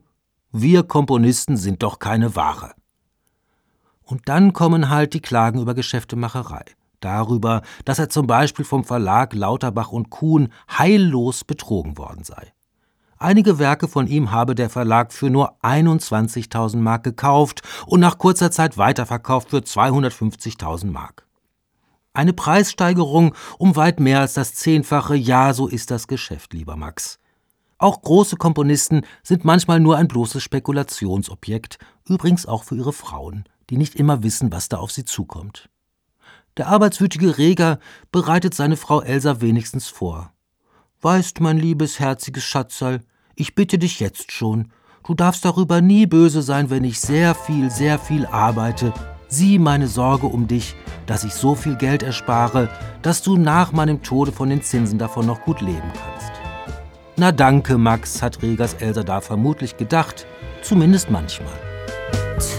Wir 0.51 0.83
Komponisten 0.83 1.55
sind 1.55 1.81
doch 1.81 1.97
keine 1.97 2.35
Ware. 2.35 2.73
Und 4.03 4.27
dann 4.27 4.51
kommen 4.51 4.89
halt 4.89 5.13
die 5.13 5.21
Klagen 5.21 5.61
über 5.61 5.75
Geschäftemacherei. 5.75 6.65
Darüber, 6.99 7.61
dass 7.85 7.99
er 7.99 8.09
zum 8.09 8.27
Beispiel 8.27 8.65
vom 8.65 8.83
Verlag 8.83 9.33
Lauterbach 9.33 9.91
und 9.91 10.09
Kuhn 10.09 10.49
heillos 10.69 11.45
betrogen 11.45 11.97
worden 11.97 12.23
sei. 12.23 12.53
Einige 13.19 13.57
Werke 13.57 13.87
von 13.87 14.05
ihm 14.05 14.31
habe 14.31 14.53
der 14.53 14.69
Verlag 14.69 15.11
für 15.11 15.29
nur 15.29 15.55
21.000 15.63 16.77
Mark 16.77 17.03
gekauft 17.03 17.61
und 17.87 17.99
nach 17.99 18.19
kurzer 18.19 18.51
Zeit 18.51 18.77
weiterverkauft 18.77 19.49
für 19.49 19.57
250.000 19.57 20.91
Mark. 20.91 21.25
Eine 22.13 22.33
Preissteigerung 22.33 23.33
um 23.57 23.75
weit 23.75 23.99
mehr 23.99 24.21
als 24.21 24.33
das 24.33 24.53
Zehnfache, 24.53 25.15
ja, 25.15 25.53
so 25.53 25.67
ist 25.67 25.89
das 25.91 26.07
Geschäft, 26.07 26.53
lieber 26.53 26.75
Max. 26.75 27.19
Auch 27.79 28.01
große 28.01 28.37
Komponisten 28.37 29.01
sind 29.21 29.45
manchmal 29.45 29.79
nur 29.79 29.97
ein 29.97 30.07
bloßes 30.07 30.41
Spekulationsobjekt, 30.41 31.77
übrigens 32.07 32.45
auch 32.45 32.63
für 32.63 32.75
ihre 32.75 32.93
Frauen, 32.93 33.45
die 33.69 33.77
nicht 33.77 33.95
immer 33.95 34.23
wissen, 34.23 34.51
was 34.51 34.69
da 34.69 34.77
auf 34.77 34.91
sie 34.91 35.05
zukommt. 35.05 35.69
Der 36.57 36.67
arbeitswütige 36.67 37.37
Reger 37.37 37.79
bereitet 38.11 38.55
seine 38.55 38.77
Frau 38.77 39.01
Elsa 39.01 39.41
wenigstens 39.41 39.87
vor. 39.87 40.31
Weißt, 41.07 41.39
mein 41.39 41.57
liebes, 41.57 42.01
herziges 42.01 42.43
Schatzerl, 42.43 42.99
ich 43.33 43.55
bitte 43.55 43.77
dich 43.77 44.01
jetzt 44.01 44.33
schon, 44.33 44.73
du 45.05 45.13
darfst 45.13 45.45
darüber 45.45 45.79
nie 45.79 46.05
böse 46.05 46.41
sein, 46.41 46.69
wenn 46.69 46.83
ich 46.83 46.99
sehr 46.99 47.33
viel, 47.33 47.71
sehr 47.71 47.97
viel 47.97 48.25
arbeite. 48.25 48.91
Sieh 49.29 49.57
meine 49.57 49.87
Sorge 49.87 50.27
um 50.27 50.47
dich, 50.49 50.75
dass 51.05 51.23
ich 51.23 51.33
so 51.33 51.55
viel 51.55 51.77
Geld 51.77 52.03
erspare, 52.03 52.67
dass 53.03 53.21
du 53.21 53.37
nach 53.37 53.71
meinem 53.71 54.03
Tode 54.03 54.33
von 54.33 54.49
den 54.49 54.61
Zinsen 54.61 54.99
davon 54.99 55.25
noch 55.25 55.43
gut 55.43 55.61
leben 55.61 55.93
kannst. 55.93 56.33
Na 57.15 57.31
danke, 57.31 57.77
Max, 57.77 58.21
hat 58.21 58.41
Regers 58.41 58.73
Elsa 58.73 59.03
da 59.03 59.21
vermutlich 59.21 59.77
gedacht, 59.77 60.27
zumindest 60.61 61.09
manchmal. 61.09 61.57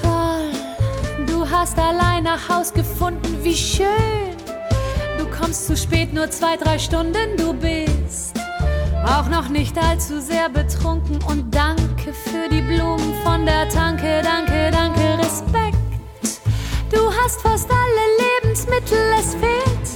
Toll, 0.00 1.26
du 1.26 1.46
hast 1.46 1.78
allein 1.78 2.24
nach 2.24 2.48
Haus 2.48 2.72
gefunden, 2.72 3.36
wie 3.42 3.54
schön. 3.54 3.86
Du 5.18 5.26
kommst 5.26 5.66
zu 5.66 5.76
spät, 5.76 6.14
nur 6.14 6.30
zwei, 6.30 6.56
drei 6.56 6.78
Stunden, 6.78 7.36
du 7.36 7.52
bist 7.52 8.37
auch 9.06 9.28
noch 9.28 9.48
nicht 9.48 9.76
allzu 9.78 10.20
sehr 10.20 10.48
betrunken. 10.48 11.18
Und 11.26 11.54
danke 11.54 12.12
für 12.12 12.48
die 12.50 12.62
Blumen 12.62 13.14
von 13.24 13.44
der 13.44 13.68
Tanke, 13.68 14.20
danke, 14.22 14.70
danke, 14.70 15.18
Respekt. 15.18 15.76
Du 16.90 17.10
hast 17.12 17.42
fast 17.42 17.70
alle 17.70 18.42
Lebensmittel, 18.42 18.98
es 19.18 19.34
fehlt 19.34 19.88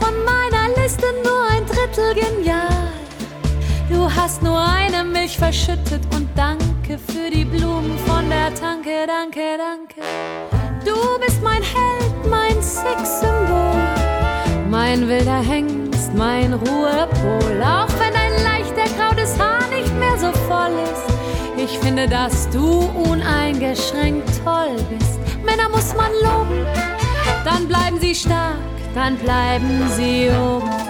von 0.00 0.12
meiner 0.24 0.74
Liste 0.80 1.06
nur 1.24 1.48
ein 1.50 1.64
Drittel 1.66 2.14
genial. 2.14 2.92
Du 3.88 4.10
hast 4.10 4.42
nur 4.42 4.58
eine 4.58 5.04
Milch 5.04 5.36
verschüttet 5.36 6.02
und 6.14 6.28
danke 6.34 6.98
für 6.98 7.30
die 7.30 7.44
Blumen 7.44 7.96
von 8.06 8.28
der 8.28 8.52
Tanke, 8.54 9.06
danke, 9.06 9.58
danke. 9.58 10.00
Du 10.84 10.94
bist 11.24 11.42
mein 11.42 11.62
Held, 11.62 12.26
mein 12.28 12.60
Sexsymbol, 12.60 13.80
mein 14.70 15.08
wilder 15.08 15.40
Hengst, 15.40 16.12
mein 16.14 16.54
Ruhepol. 16.54 17.62
Auch 17.62 17.88
so 20.22 20.32
voll 20.46 20.70
ist, 20.84 21.64
ich 21.64 21.78
finde, 21.80 22.06
dass 22.06 22.48
du 22.50 22.88
uneingeschränkt 23.10 24.28
toll 24.44 24.76
bist. 24.88 25.18
Männer 25.44 25.68
muss 25.68 25.92
man 25.96 26.12
loben, 26.22 26.64
dann 27.44 27.66
bleiben 27.66 27.98
sie 27.98 28.14
stark, 28.14 28.54
dann 28.94 29.16
bleiben 29.16 29.82
sie 29.96 30.30
oben. 30.30 30.81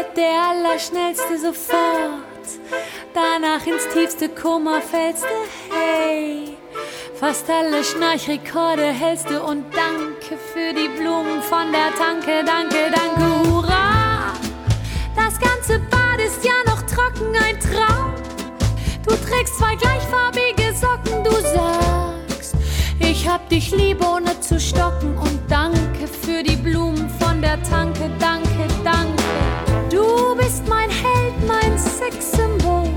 Bett 0.00 0.16
der 0.16 0.50
Allerschnellste 0.50 1.38
sofort. 1.38 2.48
Danach 3.12 3.66
ins 3.66 3.86
tiefste 3.92 4.28
Koma 4.30 4.80
fällst 4.80 5.24
du, 5.24 5.74
hey. 5.74 6.56
Fast 7.18 7.50
alle 7.50 7.84
Schnarchrekorde 7.84 8.86
hältst 8.86 9.28
du 9.28 9.42
und 9.42 9.64
danke 9.74 10.38
für 10.52 10.72
die 10.72 10.88
Blumen 10.88 11.42
von 11.42 11.70
der 11.70 11.94
Tanke, 11.98 12.42
danke, 12.44 12.90
danke, 12.90 13.50
hurra. 13.50 14.32
Das 15.14 15.38
ganze 15.38 15.78
Bad 15.90 16.20
ist 16.24 16.42
ja 16.44 16.52
noch 16.66 16.82
trocken, 16.82 17.34
ein 17.36 17.58
Traum. 17.60 18.14
Du 19.06 19.14
trägst 19.28 19.58
zwei 19.58 19.74
gleichfarbige 19.74 20.72
Socken, 20.74 21.24
du 21.24 21.32
sagst, 21.32 22.54
ich 23.00 23.28
hab 23.28 23.46
dich 23.50 23.70
lieb 23.72 24.02
ohne 24.06 24.40
zu 24.40 24.58
stocken 24.58 25.18
und 25.18 25.40
danke 25.48 26.06
für 26.06 26.42
die 26.42 26.56
Blumen 26.56 27.10
von 27.20 27.42
der 27.42 27.62
Tanke, 27.64 28.08
danke, 28.18 28.18
danke. 28.18 28.49
Mein 30.70 30.88
Held, 30.88 31.34
mein 31.48 31.76
Sexsymbol, 31.76 32.88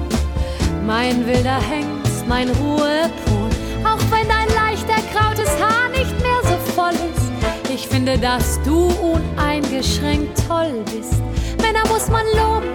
mein 0.85 1.25
wilder 1.25 1.59
Hengst, 1.59 2.27
mein 2.27 2.49
Ruhepol. 2.51 3.49
Auch 3.83 4.03
wenn 4.11 4.27
dein 4.29 4.47
leicht 4.55 4.87
erkrautes 4.87 5.49
Haar 5.59 5.89
nicht 5.89 6.13
mehr 6.21 6.41
so 6.43 6.55
voll 6.73 6.93
ist, 6.93 7.31
ich 7.73 7.87
finde, 7.87 8.17
dass 8.17 8.61
du 8.61 8.89
uneingeschränkt 9.01 10.41
toll 10.47 10.85
bist. 10.85 11.15
Männer 11.61 11.83
muss 11.89 12.07
man 12.09 12.25
loben, 12.37 12.69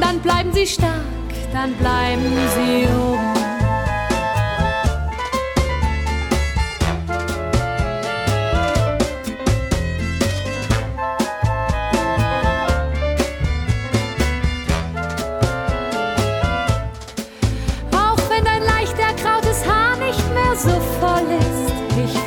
dann 0.00 0.20
bleiben 0.20 0.52
sie 0.52 0.66
stark, 0.66 0.92
dann 1.54 1.72
bleiben 1.76 2.30
sie 2.54 2.86
oben. 2.86 3.39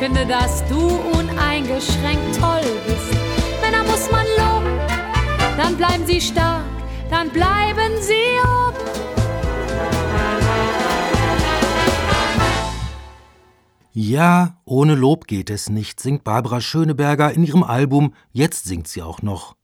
Finde, 0.04 0.26
dass 0.26 0.62
du 0.68 0.80
uneingeschränkt 1.18 2.38
toll 2.38 2.60
bist. 2.86 3.18
Männer 3.62 3.84
muss 3.84 4.10
man 4.10 4.26
loben, 4.36 4.78
dann 5.56 5.76
bleiben 5.78 6.04
sie 6.06 6.20
stark, 6.20 6.66
dann 7.08 7.30
bleiben 7.30 7.92
sie 8.02 8.38
oben. 8.42 8.84
Ja, 13.94 14.60
ohne 14.66 14.94
Lob 14.94 15.26
geht 15.26 15.48
es 15.48 15.70
nicht, 15.70 16.00
singt 16.00 16.22
Barbara 16.22 16.60
Schöneberger 16.60 17.32
in 17.32 17.42
ihrem 17.42 17.62
Album 17.62 18.12
Jetzt 18.30 18.66
singt 18.66 18.88
sie 18.88 19.00
auch 19.00 19.22
noch. 19.22 19.56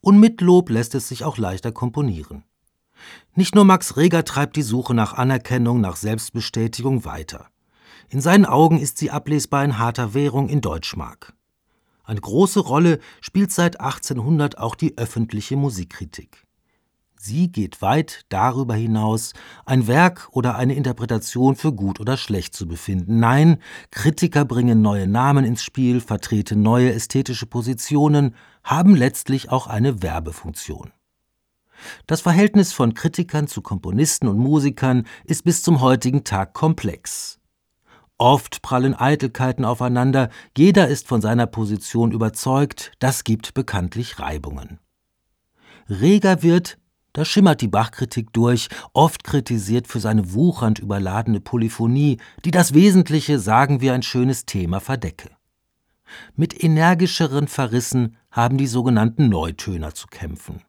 Und 0.00 0.18
mit 0.18 0.40
Lob 0.40 0.70
lässt 0.70 0.94
es 0.94 1.08
sich 1.08 1.22
auch 1.22 1.36
leichter 1.36 1.70
komponieren. 1.70 2.44
Nicht 3.34 3.54
nur 3.54 3.66
Max 3.66 3.98
Reger 3.98 4.24
treibt 4.24 4.56
die 4.56 4.62
Suche 4.62 4.94
nach 4.94 5.12
Anerkennung, 5.12 5.82
nach 5.82 5.96
Selbstbestätigung 5.96 7.04
weiter. 7.04 7.51
In 8.12 8.20
seinen 8.20 8.44
Augen 8.44 8.78
ist 8.78 8.98
sie 8.98 9.10
ablesbar 9.10 9.64
in 9.64 9.78
harter 9.78 10.12
Währung 10.12 10.50
in 10.50 10.60
Deutschmark. 10.60 11.32
Eine 12.04 12.20
große 12.20 12.60
Rolle 12.60 12.98
spielt 13.22 13.52
seit 13.52 13.80
1800 13.80 14.58
auch 14.58 14.74
die 14.74 14.98
öffentliche 14.98 15.56
Musikkritik. 15.56 16.44
Sie 17.16 17.50
geht 17.50 17.80
weit 17.80 18.26
darüber 18.28 18.74
hinaus, 18.74 19.32
ein 19.64 19.86
Werk 19.86 20.28
oder 20.32 20.56
eine 20.56 20.74
Interpretation 20.74 21.56
für 21.56 21.72
gut 21.72 22.00
oder 22.00 22.18
schlecht 22.18 22.54
zu 22.54 22.68
befinden. 22.68 23.18
Nein, 23.18 23.56
Kritiker 23.90 24.44
bringen 24.44 24.82
neue 24.82 25.06
Namen 25.06 25.46
ins 25.46 25.62
Spiel, 25.62 26.02
vertreten 26.02 26.60
neue 26.60 26.92
ästhetische 26.92 27.46
Positionen, 27.46 28.34
haben 28.62 28.94
letztlich 28.94 29.50
auch 29.50 29.68
eine 29.68 30.02
Werbefunktion. 30.02 30.92
Das 32.06 32.20
Verhältnis 32.20 32.74
von 32.74 32.92
Kritikern 32.92 33.46
zu 33.46 33.62
Komponisten 33.62 34.28
und 34.28 34.36
Musikern 34.36 35.06
ist 35.24 35.44
bis 35.44 35.62
zum 35.62 35.80
heutigen 35.80 36.24
Tag 36.24 36.52
komplex. 36.52 37.38
Oft 38.18 38.62
prallen 38.62 38.94
Eitelkeiten 38.94 39.64
aufeinander, 39.64 40.28
jeder 40.56 40.88
ist 40.88 41.08
von 41.08 41.20
seiner 41.20 41.46
Position 41.46 42.12
überzeugt, 42.12 42.92
das 42.98 43.24
gibt 43.24 43.54
bekanntlich 43.54 44.18
Reibungen. 44.18 44.78
Reger 45.88 46.42
wird, 46.42 46.78
da 47.12 47.24
schimmert 47.24 47.60
die 47.60 47.68
Bachkritik 47.68 48.32
durch, 48.32 48.68
oft 48.92 49.24
kritisiert 49.24 49.86
für 49.86 50.00
seine 50.00 50.32
wuchernd 50.32 50.78
überladene 50.78 51.40
Polyphonie, 51.40 52.18
die 52.44 52.50
das 52.50 52.74
Wesentliche, 52.74 53.38
sagen 53.38 53.80
wir, 53.80 53.92
ein 53.92 54.02
schönes 54.02 54.46
Thema 54.46 54.80
verdecke. 54.80 55.30
Mit 56.36 56.62
energischeren 56.62 57.48
Verrissen 57.48 58.16
haben 58.30 58.56
die 58.56 58.66
sogenannten 58.66 59.28
Neutöner 59.28 59.94
zu 59.94 60.06
kämpfen. 60.06 60.62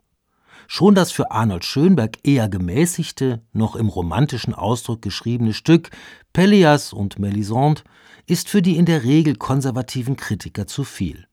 Schon 0.67 0.95
das 0.95 1.11
für 1.11 1.31
Arnold 1.31 1.65
Schönberg 1.65 2.17
eher 2.23 2.49
gemäßigte, 2.49 3.41
noch 3.51 3.75
im 3.75 3.89
romantischen 3.89 4.53
Ausdruck 4.53 5.01
geschriebene 5.01 5.53
Stück 5.53 5.89
Pelleas 6.31 6.93
und 6.93 7.19
Melisande 7.19 7.83
ist 8.25 8.49
für 8.49 8.61
die 8.61 8.77
in 8.77 8.85
der 8.85 9.03
Regel 9.03 9.35
konservativen 9.35 10.15
Kritiker 10.15 10.65
zu 10.67 10.83
viel. 10.83 11.27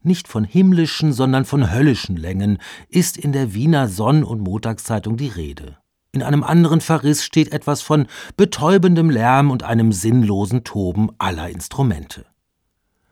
Nicht 0.00 0.26
von 0.26 0.44
himmlischen, 0.44 1.12
sondern 1.12 1.44
von 1.44 1.70
höllischen 1.70 2.16
Längen 2.16 2.58
ist 2.88 3.16
in 3.16 3.32
der 3.32 3.54
Wiener 3.54 3.88
Sonn- 3.88 4.24
und 4.24 4.40
Montagszeitung 4.40 5.16
die 5.16 5.28
Rede. 5.28 5.78
In 6.10 6.22
einem 6.22 6.42
anderen 6.42 6.80
Verriss 6.80 7.24
steht 7.24 7.52
etwas 7.52 7.82
von 7.82 8.06
betäubendem 8.36 9.08
Lärm 9.08 9.50
und 9.50 9.62
einem 9.62 9.92
sinnlosen 9.92 10.64
Toben 10.64 11.10
aller 11.18 11.48
Instrumente. 11.48 12.26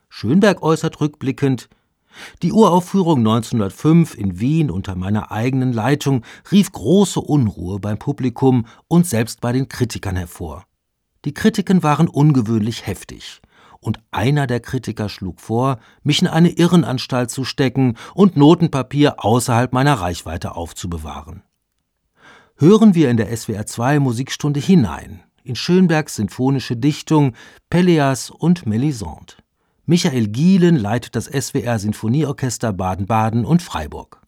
Schönberg 0.09 0.63
äußert 0.63 1.01
rückblickend, 1.01 1.69
die 2.43 2.53
Uraufführung 2.53 3.19
1905 3.19 4.15
in 4.15 4.41
Wien 4.41 4.71
unter 4.71 4.95
meiner 4.95 5.31
eigenen 5.31 5.73
Leitung 5.73 6.23
rief 6.51 6.73
große 6.73 7.21
Unruhe 7.21 7.79
beim 7.79 7.99
Publikum 7.99 8.67
und 8.89 9.07
selbst 9.07 9.41
bei 9.41 9.53
den 9.53 9.69
Kritikern 9.69 10.17
hervor. 10.17 10.65
Die 11.25 11.35
Kritiken 11.35 11.83
waren 11.83 12.09
ungewöhnlich 12.09 12.87
heftig, 12.87 13.41
und 13.81 13.99
einer 14.11 14.47
der 14.47 14.61
Kritiker 14.61 15.09
schlug 15.09 15.41
vor, 15.41 15.79
mich 16.03 16.21
in 16.21 16.29
eine 16.29 16.51
Irrenanstalt 16.51 17.31
zu 17.31 17.45
stecken 17.45 17.97
und 18.15 18.37
Notenpapier 18.37 19.25
außerhalb 19.25 19.73
meiner 19.73 19.95
Reichweite 19.95 20.55
aufzubewahren. 20.55 21.43
Hören 22.57 22.95
wir 22.95 23.11
in 23.11 23.17
der 23.17 23.35
SWR 23.35 23.65
2 23.65 24.01
Musikstunde 24.01 24.61
hinein 24.61 25.23
in 25.43 25.57
Schönbergs 25.57 26.17
sinfonische 26.17 26.77
Dichtung 26.77 27.35
Pelleas 27.71 28.31
und 28.31 28.67
Melisande. 28.67 29.35
Michael 29.91 30.29
Gielen 30.29 30.77
leitet 30.77 31.17
das 31.17 31.25
SWR 31.25 31.81
Sinfonieorchester 31.81 32.73
Baden-Baden 32.73 33.45
und 33.45 33.61
Freiburg. 33.61 34.23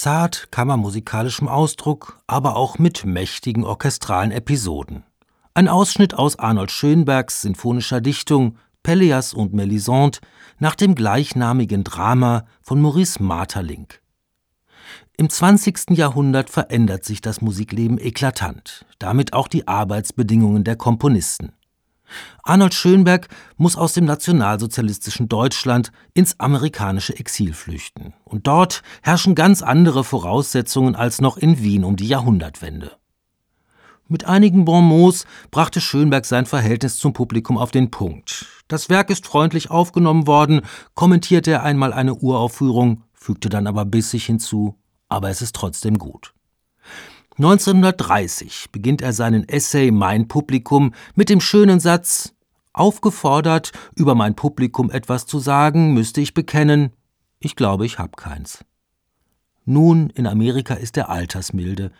Zart 0.00 0.52
kammermusikalischem 0.52 1.48
Ausdruck, 1.48 2.20
aber 2.28 2.56
auch 2.56 2.78
mit 2.78 3.04
mächtigen 3.04 3.64
orchestralen 3.64 4.30
Episoden. 4.30 5.02
Ein 5.54 5.66
Ausschnitt 5.66 6.14
aus 6.14 6.38
Arnold 6.38 6.70
Schönbergs 6.70 7.42
sinfonischer 7.42 8.00
Dichtung 8.00 8.56
Pelleas 8.84 9.34
und 9.34 9.54
Melisande 9.54 10.18
nach 10.60 10.76
dem 10.76 10.94
gleichnamigen 10.94 11.82
Drama 11.82 12.44
von 12.62 12.80
Maurice 12.80 13.20
Maeterlinck. 13.20 14.00
Im 15.16 15.28
20. 15.28 15.90
Jahrhundert 15.90 16.48
verändert 16.48 17.04
sich 17.04 17.20
das 17.20 17.40
Musikleben 17.40 17.98
eklatant, 17.98 18.86
damit 19.00 19.32
auch 19.32 19.48
die 19.48 19.66
Arbeitsbedingungen 19.66 20.62
der 20.62 20.76
Komponisten. 20.76 21.52
Arnold 22.42 22.74
Schönberg 22.74 23.28
muss 23.56 23.76
aus 23.76 23.92
dem 23.92 24.04
nationalsozialistischen 24.04 25.28
Deutschland 25.28 25.92
ins 26.14 26.38
amerikanische 26.40 27.18
Exil 27.18 27.52
flüchten. 27.52 28.14
Und 28.24 28.46
dort 28.46 28.82
herrschen 29.02 29.34
ganz 29.34 29.62
andere 29.62 30.04
Voraussetzungen 30.04 30.94
als 30.94 31.20
noch 31.20 31.36
in 31.36 31.62
Wien 31.62 31.84
um 31.84 31.96
die 31.96 32.08
Jahrhundertwende. 32.08 32.92
Mit 34.10 34.24
einigen 34.24 34.64
Bonmots 34.64 35.26
brachte 35.50 35.82
Schönberg 35.82 36.24
sein 36.24 36.46
Verhältnis 36.46 36.96
zum 36.96 37.12
Publikum 37.12 37.58
auf 37.58 37.70
den 37.70 37.90
Punkt. 37.90 38.46
Das 38.66 38.88
Werk 38.88 39.10
ist 39.10 39.26
freundlich 39.26 39.70
aufgenommen 39.70 40.26
worden, 40.26 40.62
kommentierte 40.94 41.50
er 41.50 41.62
einmal 41.62 41.92
eine 41.92 42.14
Uraufführung, 42.14 43.02
fügte 43.12 43.50
dann 43.50 43.66
aber 43.66 43.84
bissig 43.84 44.24
hinzu, 44.24 44.76
aber 45.10 45.28
es 45.28 45.42
ist 45.42 45.54
trotzdem 45.54 45.98
gut. 45.98 46.32
1930 47.38 48.70
beginnt 48.72 49.00
er 49.00 49.12
seinen 49.12 49.48
Essay 49.48 49.92
Mein 49.92 50.26
Publikum 50.26 50.92
mit 51.14 51.28
dem 51.28 51.40
schönen 51.40 51.78
Satz 51.78 52.34
Aufgefordert, 52.72 53.72
über 53.94 54.14
mein 54.14 54.36
Publikum 54.36 54.90
etwas 54.90 55.26
zu 55.26 55.38
sagen, 55.38 55.94
müsste 55.94 56.20
ich 56.20 56.34
bekennen, 56.34 56.90
ich 57.40 57.56
glaube, 57.56 57.86
ich 57.86 57.98
hab 57.98 58.16
keins. 58.16 58.64
Nun, 59.64 60.10
in 60.10 60.26
Amerika 60.26 60.74
ist 60.74 60.96
er 60.96 61.10
altersmilde. 61.10 61.92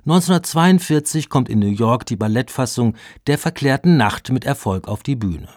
1942 0.00 1.28
kommt 1.28 1.48
in 1.48 1.58
New 1.58 1.66
York 1.66 2.06
die 2.06 2.16
Ballettfassung 2.16 2.96
Der 3.26 3.38
verklärten 3.38 3.96
Nacht 3.96 4.30
mit 4.30 4.44
Erfolg 4.44 4.88
auf 4.88 5.02
die 5.02 5.16
Bühne. 5.16 5.48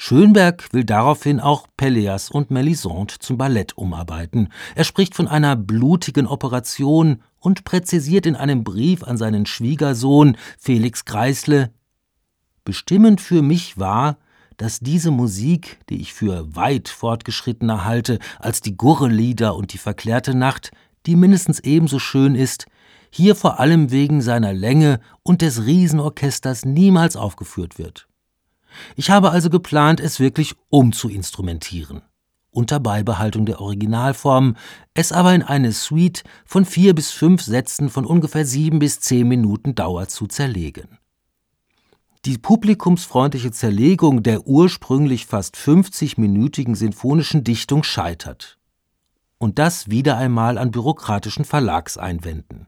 Schönberg 0.00 0.72
will 0.72 0.84
daraufhin 0.84 1.40
auch 1.40 1.66
Pelleas 1.76 2.30
und 2.30 2.52
Melisande 2.52 3.14
zum 3.18 3.36
Ballett 3.36 3.76
umarbeiten. 3.76 4.48
Er 4.76 4.84
spricht 4.84 5.16
von 5.16 5.26
einer 5.26 5.56
blutigen 5.56 6.28
Operation 6.28 7.20
und 7.40 7.64
präzisiert 7.64 8.24
in 8.24 8.36
einem 8.36 8.62
Brief 8.62 9.02
an 9.02 9.16
seinen 9.16 9.44
Schwiegersohn 9.44 10.36
Felix 10.56 11.04
Kreisle 11.04 11.72
Bestimmend 12.64 13.20
für 13.20 13.42
mich 13.42 13.78
war, 13.78 14.18
dass 14.56 14.78
diese 14.78 15.10
Musik, 15.10 15.78
die 15.88 16.00
ich 16.00 16.12
für 16.12 16.54
weit 16.54 16.88
fortgeschrittener 16.88 17.84
halte 17.84 18.18
als 18.38 18.60
die 18.60 18.76
Gurrelieder 18.76 19.56
und 19.56 19.72
die 19.72 19.78
verklärte 19.78 20.34
Nacht, 20.34 20.70
die 21.06 21.16
mindestens 21.16 21.60
ebenso 21.60 21.98
schön 21.98 22.34
ist, 22.34 22.66
hier 23.10 23.34
vor 23.34 23.58
allem 23.58 23.90
wegen 23.90 24.20
seiner 24.20 24.52
Länge 24.52 25.00
und 25.22 25.42
des 25.42 25.64
Riesenorchesters 25.64 26.64
niemals 26.64 27.16
aufgeführt 27.16 27.78
wird. 27.78 28.07
Ich 28.96 29.10
habe 29.10 29.30
also 29.30 29.50
geplant, 29.50 30.00
es 30.00 30.20
wirklich 30.20 30.54
umzuinstrumentieren, 30.68 32.02
unter 32.50 32.80
Beibehaltung 32.80 33.46
der 33.46 33.60
Originalform, 33.60 34.56
es 34.94 35.12
aber 35.12 35.34
in 35.34 35.42
eine 35.42 35.72
Suite 35.72 36.24
von 36.44 36.64
vier 36.64 36.94
bis 36.94 37.10
fünf 37.10 37.42
Sätzen 37.42 37.90
von 37.90 38.04
ungefähr 38.04 38.44
sieben 38.44 38.78
bis 38.78 39.00
zehn 39.00 39.28
Minuten 39.28 39.74
Dauer 39.74 40.08
zu 40.08 40.26
zerlegen. 40.26 40.98
Die 42.24 42.38
publikumsfreundliche 42.38 43.52
Zerlegung 43.52 44.22
der 44.22 44.46
ursprünglich 44.46 45.26
fast 45.26 45.56
50-minütigen 45.56 46.74
sinfonischen 46.74 47.44
Dichtung 47.44 47.84
scheitert. 47.84 48.58
Und 49.38 49.60
das 49.60 49.88
wieder 49.88 50.16
einmal 50.16 50.58
an 50.58 50.72
bürokratischen 50.72 51.44
Verlagseinwänden. 51.44 52.66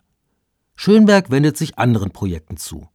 Schönberg 0.77 1.31
wendet 1.31 1.57
sich 1.57 1.79
anderen 1.79 2.13
Projekten 2.13 2.57
zu 2.57 2.89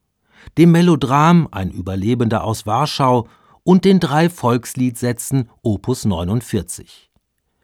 dem 0.58 0.72
Melodram 0.72 1.48
Ein 1.52 1.72
Überlebender 1.72 2.43
aus 2.43 2.66
Warschau 2.66 3.28
und 3.64 3.86
den 3.86 4.00
drei 4.00 4.30
Volksliedsätzen 4.30 5.50
Opus 5.62 6.06
49. 6.06 7.12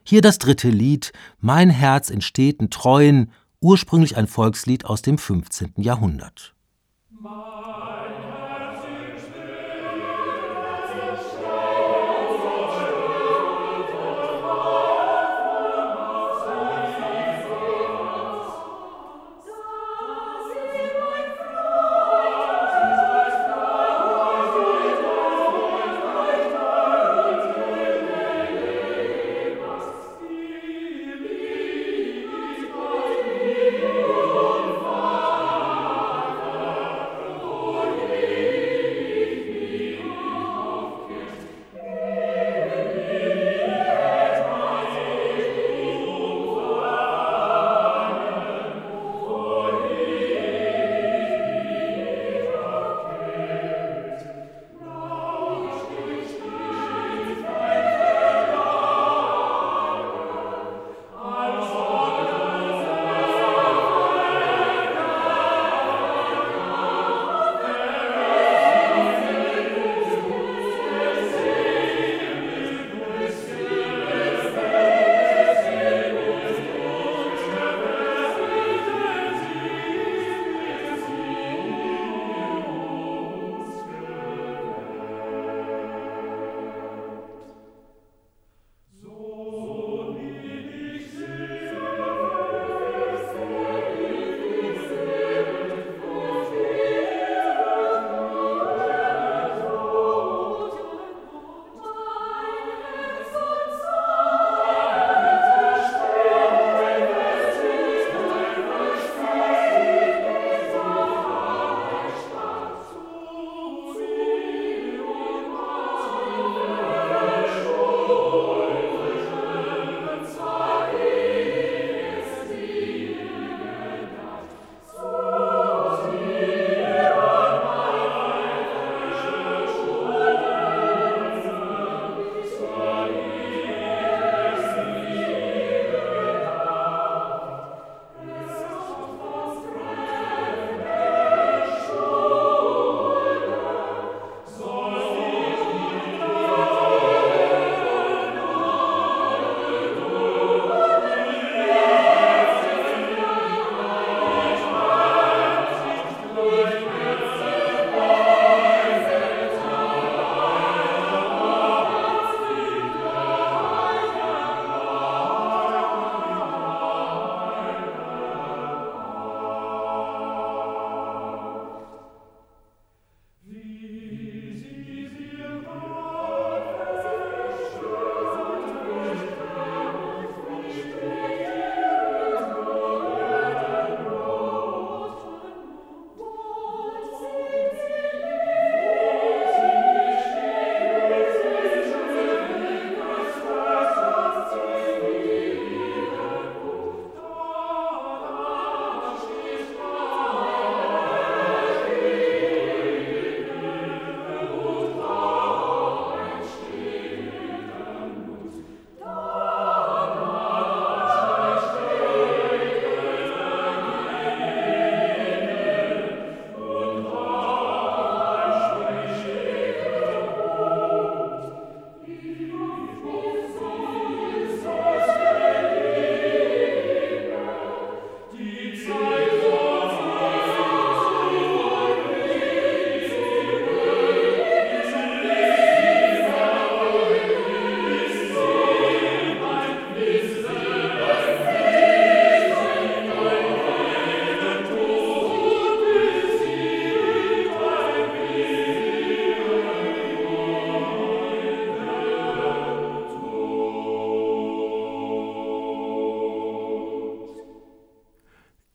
Hier 0.04 0.22
das 0.22 0.40
dritte 0.40 0.70
Lied 0.70 1.14
Mein 1.40 1.70
Herz 1.70 2.10
in 2.10 2.22
steten 2.22 2.70
Treuen, 2.70 3.32
ursprünglich 3.62 4.18
ein 4.18 4.28
Volkslied 4.28 4.86
aus 4.86 5.02
dem 5.02 5.18
15. 5.18 5.74
Jahrhundert. 5.78 6.56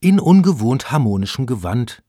In 0.01 0.20
ungewohnt 0.20 0.90
harmonischem 0.90 1.47
Gewand 1.47 2.03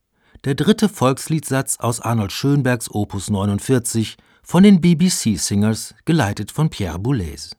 der 0.44 0.56
dritte 0.56 0.90
Volksliedsatz 0.90 1.78
aus 1.80 2.02
Arnold 2.02 2.34
Schönbergs 2.34 2.94
Opus 2.94 3.30
49 3.30 4.18
von 4.44 4.64
den 4.64 4.82
BBC 4.82 5.38
Singers, 5.38 5.96
geleitet 6.04 6.52
von 6.52 6.70
Pierre 6.70 7.00
Boulez. 7.00 7.56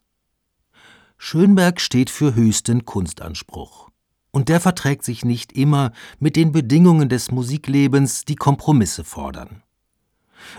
Schönberg 1.17 1.81
steht 1.81 2.11
für 2.11 2.35
höchsten 2.35 2.85
Kunstanspruch. 2.85 3.89
Und 4.31 4.51
der 4.51 4.61
verträgt 4.61 5.03
sich 5.03 5.25
nicht 5.25 5.53
immer 5.53 5.93
mit 6.19 6.37
den 6.37 6.53
Bedingungen 6.53 7.09
des 7.09 7.31
Musiklebens, 7.31 8.27
die 8.27 8.37
Kompromisse 8.37 9.05
fordern. 9.05 9.63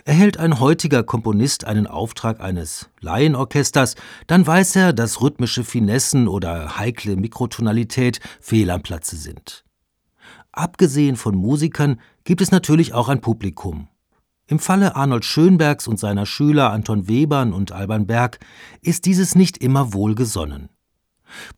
Erhält 0.05 0.37
ein 0.37 0.59
heutiger 0.59 1.03
Komponist 1.03 1.65
einen 1.65 1.87
Auftrag 1.87 2.41
eines 2.41 2.89
Laienorchesters, 3.01 3.95
dann 4.27 4.45
weiß 4.45 4.75
er, 4.75 4.93
dass 4.93 5.21
rhythmische 5.21 5.63
Finessen 5.63 6.27
oder 6.27 6.77
heikle 6.77 7.15
Mikrotonalität 7.15 8.19
fehl 8.39 8.69
am 8.69 8.81
Platze 8.81 9.15
sind. 9.15 9.63
Abgesehen 10.51 11.15
von 11.15 11.35
Musikern 11.35 11.99
gibt 12.23 12.41
es 12.41 12.51
natürlich 12.51 12.93
auch 12.93 13.09
ein 13.09 13.21
Publikum. 13.21 13.87
Im 14.47 14.57
Falle 14.57 14.95
Arnold 14.95 15.25
Schönbergs 15.25 15.87
und 15.87 15.99
seiner 15.99 16.25
Schüler 16.25 16.71
Anton 16.71 17.07
Webern 17.07 17.53
und 17.53 17.71
Alban 17.71 18.07
Berg 18.07 18.39
ist 18.81 19.05
dieses 19.05 19.35
nicht 19.35 19.59
immer 19.59 19.93
wohlgesonnen. 19.93 20.69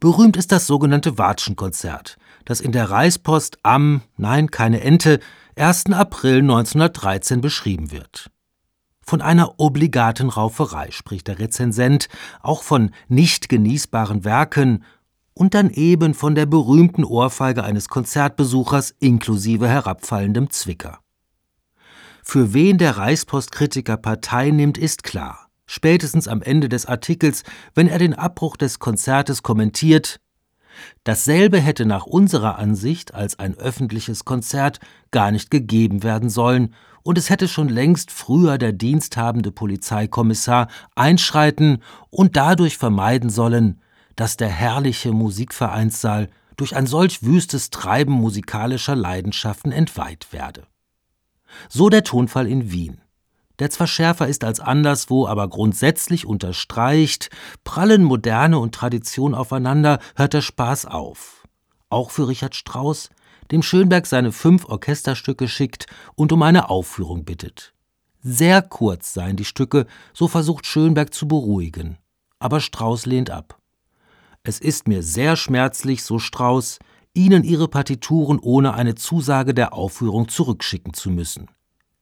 Berühmt 0.01 0.35
ist 0.35 0.51
das 0.51 0.67
sogenannte 0.67 1.17
Watschenkonzert, 1.17 2.17
das 2.43 2.59
in 2.59 2.73
der 2.73 2.89
Reichspost 2.89 3.59
am, 3.63 4.01
nein, 4.17 4.51
keine 4.51 4.81
Ente, 4.81 5.21
1. 5.57 5.91
April 5.91 6.39
1913 6.39 7.41
beschrieben 7.41 7.91
wird. 7.91 8.31
Von 9.01 9.21
einer 9.21 9.59
obligaten 9.59 10.29
Rauferei 10.29 10.91
spricht 10.91 11.27
der 11.27 11.39
Rezensent, 11.39 12.07
auch 12.41 12.63
von 12.63 12.91
nicht 13.09 13.49
genießbaren 13.49 14.23
Werken 14.23 14.85
und 15.33 15.53
dann 15.53 15.69
eben 15.69 16.13
von 16.13 16.35
der 16.35 16.45
berühmten 16.45 17.03
Ohrfeige 17.03 17.63
eines 17.63 17.89
Konzertbesuchers 17.89 18.95
inklusive 18.99 19.67
herabfallendem 19.67 20.49
Zwicker. 20.51 20.99
Für 22.23 22.53
wen 22.53 22.77
der 22.77 22.97
Reichspostkritiker 22.97 23.97
Partei 23.97 24.51
nimmt, 24.51 24.77
ist 24.77 25.03
klar. 25.03 25.49
Spätestens 25.65 26.27
am 26.27 26.41
Ende 26.41 26.69
des 26.69 26.85
Artikels, 26.85 27.43
wenn 27.73 27.87
er 27.87 27.97
den 27.99 28.13
Abbruch 28.13 28.55
des 28.55 28.79
Konzertes 28.79 29.43
kommentiert, 29.43 30.19
Dasselbe 31.03 31.59
hätte 31.59 31.85
nach 31.85 32.05
unserer 32.05 32.57
Ansicht 32.57 33.13
als 33.13 33.39
ein 33.39 33.55
öffentliches 33.57 34.25
Konzert 34.25 34.79
gar 35.11 35.31
nicht 35.31 35.51
gegeben 35.51 36.03
werden 36.03 36.29
sollen, 36.29 36.73
und 37.03 37.17
es 37.17 37.29
hätte 37.29 37.47
schon 37.47 37.67
längst 37.67 38.11
früher 38.11 38.57
der 38.57 38.73
diensthabende 38.73 39.51
Polizeikommissar 39.51 40.67
einschreiten 40.95 41.81
und 42.09 42.35
dadurch 42.35 42.77
vermeiden 42.77 43.29
sollen, 43.29 43.81
dass 44.15 44.37
der 44.37 44.49
herrliche 44.49 45.11
Musikvereinssaal 45.11 46.29
durch 46.57 46.75
ein 46.75 46.85
solch 46.85 47.23
wüstes 47.23 47.71
Treiben 47.71 48.13
musikalischer 48.13 48.95
Leidenschaften 48.95 49.71
entweiht 49.71 50.31
werde. 50.31 50.67
So 51.69 51.89
der 51.89 52.03
Tonfall 52.03 52.47
in 52.47 52.71
Wien, 52.71 53.01
der 53.61 53.69
zwar 53.69 53.85
schärfer 53.85 54.27
ist 54.27 54.43
als 54.43 54.59
anderswo, 54.59 55.27
aber 55.27 55.47
grundsätzlich 55.47 56.25
unterstreicht, 56.25 57.29
prallen 57.63 58.03
Moderne 58.03 58.57
und 58.57 58.73
Tradition 58.73 59.35
aufeinander, 59.35 59.99
hört 60.15 60.33
der 60.33 60.41
Spaß 60.41 60.87
auf. 60.87 61.43
Auch 61.87 62.09
für 62.09 62.27
Richard 62.27 62.55
Strauss, 62.55 63.11
dem 63.51 63.61
Schönberg 63.61 64.07
seine 64.07 64.31
fünf 64.31 64.65
Orchesterstücke 64.65 65.47
schickt 65.47 65.85
und 66.15 66.31
um 66.31 66.41
eine 66.41 66.71
Aufführung 66.71 67.23
bittet. 67.23 67.75
Sehr 68.23 68.63
kurz 68.63 69.13
seien 69.13 69.35
die 69.35 69.45
Stücke, 69.45 69.85
so 70.11 70.27
versucht 70.27 70.65
Schönberg 70.65 71.13
zu 71.13 71.27
beruhigen. 71.27 71.99
Aber 72.39 72.61
Strauss 72.61 73.05
lehnt 73.05 73.29
ab. 73.29 73.59
Es 74.41 74.57
ist 74.57 74.87
mir 74.87 75.03
sehr 75.03 75.35
schmerzlich, 75.35 76.01
so 76.01 76.17
Strauss, 76.17 76.79
Ihnen 77.13 77.43
Ihre 77.43 77.67
Partituren 77.67 78.39
ohne 78.39 78.73
eine 78.73 78.95
Zusage 78.95 79.53
der 79.53 79.75
Aufführung 79.75 80.29
zurückschicken 80.29 80.95
zu 80.95 81.11
müssen. 81.11 81.47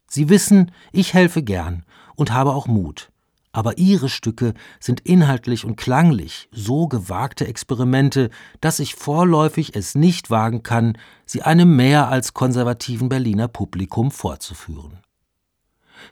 Sie 0.10 0.30
wissen, 0.30 0.72
ich 0.92 1.14
helfe 1.14 1.44
gern 1.44 1.86
und 2.16 2.34
habe 2.34 2.54
auch 2.54 2.68
Mut. 2.68 3.12
Aber 3.52 3.78
Ihre 3.78 4.10
Stücke 4.10 4.54
sind 4.80 5.02
inhaltlich 5.02 5.66
und 5.66 5.76
klanglich 5.76 6.50
so 6.52 6.88
gewagte 6.88 7.48
Experimente, 7.48 8.30
dass 8.62 8.80
ich 8.80 8.96
vorläufig 8.96 9.76
es 9.76 9.96
nicht 9.96 10.30
wagen 10.30 10.62
kann, 10.62 10.98
sie 11.26 11.42
einem 11.42 11.76
mehr 11.76 12.10
als 12.10 12.34
konservativen 12.34 13.10
Berliner 13.10 13.48
Publikum 13.48 14.12
vorzuführen. 14.12 15.00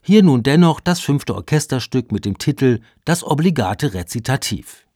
Hier 0.02 0.24
nun 0.24 0.44
dennoch 0.44 0.80
das 0.80 1.00
fünfte 1.00 1.36
Orchesterstück 1.36 2.12
mit 2.12 2.26
dem 2.26 2.38
Titel 2.40 2.82
Das 3.06 3.24
obligate 3.24 3.94
Rezitativ. 3.94 4.87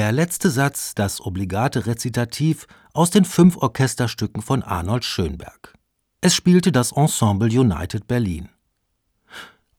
Der 0.00 0.12
letzte 0.12 0.48
Satz, 0.48 0.94
das 0.94 1.20
obligate 1.20 1.84
Rezitativ 1.84 2.66
aus 2.94 3.10
den 3.10 3.26
fünf 3.26 3.58
Orchesterstücken 3.58 4.40
von 4.40 4.62
Arnold 4.62 5.04
Schönberg. 5.04 5.74
Es 6.22 6.34
spielte 6.34 6.72
das 6.72 6.92
Ensemble 6.92 7.48
United 7.48 8.08
Berlin. 8.08 8.48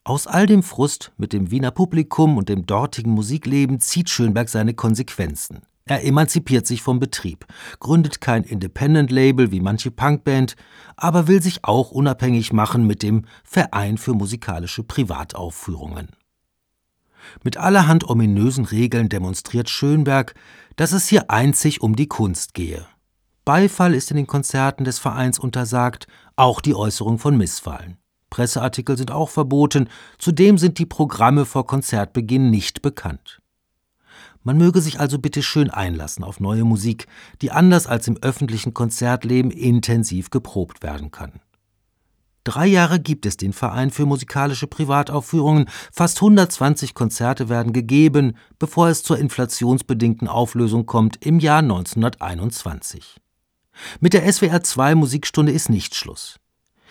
Aus 0.03 0.27
all 0.27 0.45
dem 0.45 0.61
Frust 0.61 1.11
mit 1.17 1.33
dem 1.33 1.49
Wiener 1.49 1.71
Publikum 1.71 2.37
und 2.37 2.49
dem 2.49 2.67
dortigen 2.67 3.13
Musikleben 3.13 3.79
zieht 3.79 4.11
Schönberg 4.11 4.49
seine 4.49 4.75
Konsequenzen. 4.75 5.61
Er 5.85 6.05
emanzipiert 6.05 6.67
sich 6.67 6.83
vom 6.83 6.99
Betrieb, 6.99 7.47
gründet 7.79 8.21
kein 8.21 8.43
Independent-Label 8.43 9.51
wie 9.51 9.59
manche 9.59 9.89
Punkband, 9.89 10.55
aber 10.97 11.27
will 11.27 11.41
sich 11.41 11.65
auch 11.65 11.89
unabhängig 11.89 12.53
machen 12.53 12.85
mit 12.85 13.01
dem 13.01 13.25
Verein 13.43 13.97
für 13.97 14.13
musikalische 14.13 14.83
Privataufführungen. 14.83 16.09
Mit 17.43 17.57
allerhand 17.57 18.09
ominösen 18.09 18.65
Regeln 18.65 19.09
demonstriert 19.09 19.69
Schönberg, 19.69 20.33
dass 20.75 20.91
es 20.91 21.07
hier 21.07 21.29
einzig 21.29 21.81
um 21.81 21.95
die 21.95 22.07
Kunst 22.07 22.53
gehe. 22.53 22.85
Beifall 23.45 23.95
ist 23.95 24.11
in 24.11 24.17
den 24.17 24.27
Konzerten 24.27 24.83
des 24.83 24.99
Vereins 24.99 25.39
untersagt, 25.39 26.07
auch 26.35 26.61
die 26.61 26.75
Äußerung 26.75 27.17
von 27.17 27.37
Missfallen. 27.37 27.97
Presseartikel 28.29 28.97
sind 28.97 29.11
auch 29.11 29.29
verboten, 29.29 29.89
zudem 30.17 30.57
sind 30.57 30.79
die 30.79 30.85
Programme 30.85 31.45
vor 31.45 31.67
Konzertbeginn 31.67 32.49
nicht 32.49 32.81
bekannt. 32.81 33.41
Man 34.43 34.57
möge 34.57 34.81
sich 34.81 34.99
also 34.99 35.19
bitte 35.19 35.43
schön 35.43 35.69
einlassen 35.69 36.23
auf 36.23 36.39
neue 36.39 36.63
Musik, 36.63 37.07
die 37.41 37.51
anders 37.51 37.85
als 37.85 38.07
im 38.07 38.17
öffentlichen 38.17 38.73
Konzertleben 38.73 39.51
intensiv 39.51 40.29
geprobt 40.31 40.81
werden 40.81 41.11
kann. 41.11 41.41
Drei 42.43 42.65
Jahre 42.65 42.99
gibt 42.99 43.27
es 43.27 43.37
den 43.37 43.53
Verein 43.53 43.91
für 43.91 44.07
musikalische 44.07 44.65
Privataufführungen, 44.65 45.69
fast 45.91 46.17
120 46.17 46.95
Konzerte 46.95 47.49
werden 47.49 47.71
gegeben, 47.71 48.35
bevor 48.57 48.89
es 48.89 49.03
zur 49.03 49.19
inflationsbedingten 49.19 50.27
Auflösung 50.27 50.87
kommt 50.87 51.23
im 51.23 51.39
Jahr 51.39 51.59
1921. 51.59 53.17
Mit 53.99 54.13
der 54.13 54.31
SWR 54.31 54.63
2 54.63 54.95
Musikstunde 54.95 55.51
ist 55.51 55.69
nicht 55.69 55.93
Schluss. 55.93 56.37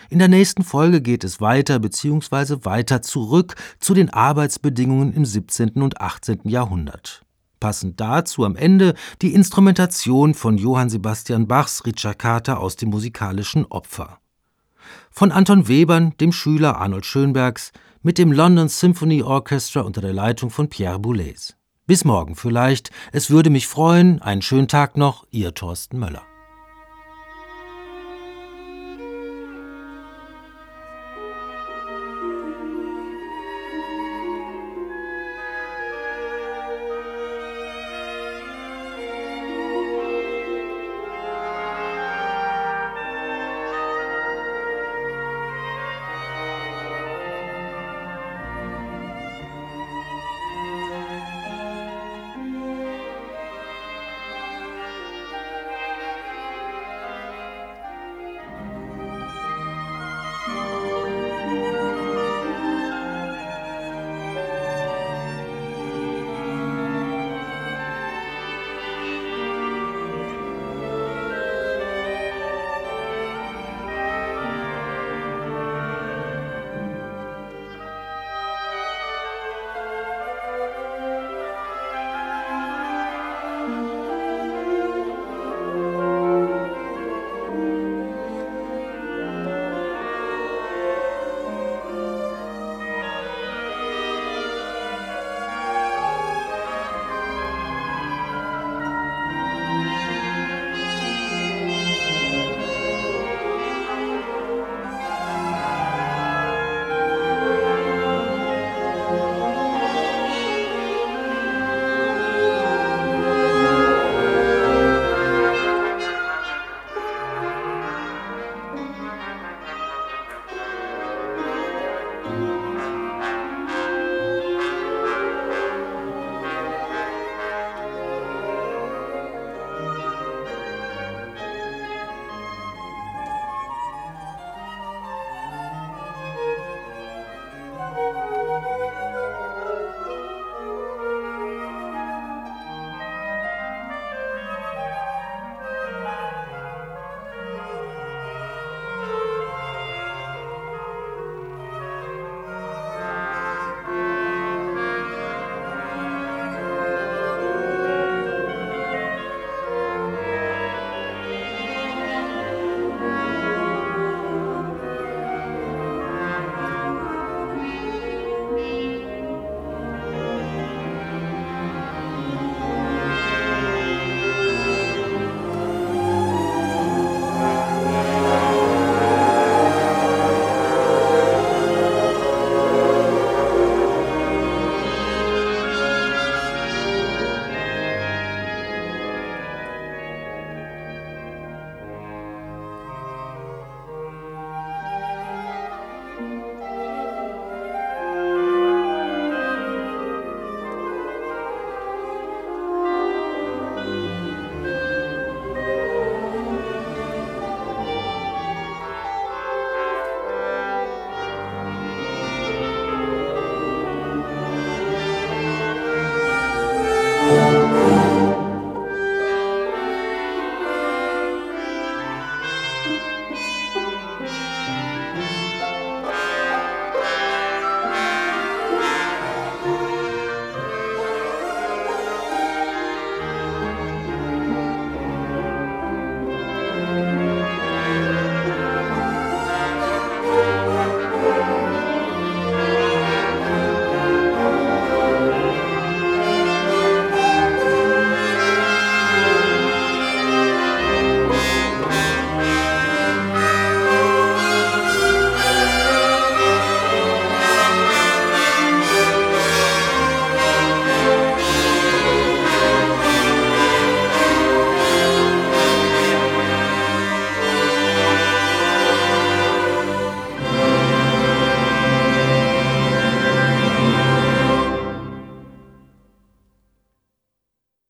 In 0.09 0.19
der 0.19 0.29
nächsten 0.29 0.63
Folge 0.63 1.01
geht 1.01 1.25
es 1.25 1.41
weiter 1.41 1.79
bzw. 1.79 2.63
weiter 2.63 3.01
zurück 3.01 3.55
zu 3.79 3.93
den 3.93 4.09
Arbeitsbedingungen 4.09 5.13
im 5.13 5.25
17. 5.25 5.81
und 5.81 5.99
18. 5.99 6.41
Jahrhundert. 6.45 7.23
Passend 7.59 7.99
dazu 7.99 8.45
am 8.45 8.55
Ende 8.55 8.95
die 9.21 9.33
Instrumentation 9.33 10.33
von 10.33 10.57
Johann 10.57 10.89
Sebastian 10.89 11.47
Bachs 11.47 11.85
Ricercata 11.85 12.55
aus 12.55 12.77
dem 12.77 12.89
musikalischen 12.89 13.65
Opfer 13.65 14.20
von 15.09 15.31
Anton 15.31 15.67
Webern, 15.67 16.13
dem 16.19 16.31
Schüler 16.31 16.77
Arnold 16.77 17.05
Schönbergs, 17.05 17.71
mit 18.01 18.17
dem 18.17 18.31
London 18.31 18.67
Symphony 18.67 19.23
Orchestra 19.23 19.81
unter 19.81 20.01
der 20.01 20.13
Leitung 20.13 20.49
von 20.49 20.69
Pierre 20.69 20.99
Boulez. 20.99 21.55
Bis 21.87 22.05
morgen 22.05 22.35
vielleicht. 22.35 22.89
Es 23.11 23.29
würde 23.29 23.49
mich 23.49 23.67
freuen. 23.67 24.21
Einen 24.21 24.41
schönen 24.41 24.67
Tag 24.67 24.97
noch. 24.97 25.25
Ihr 25.29 25.53
Thorsten 25.53 25.99
Möller. 25.99 26.30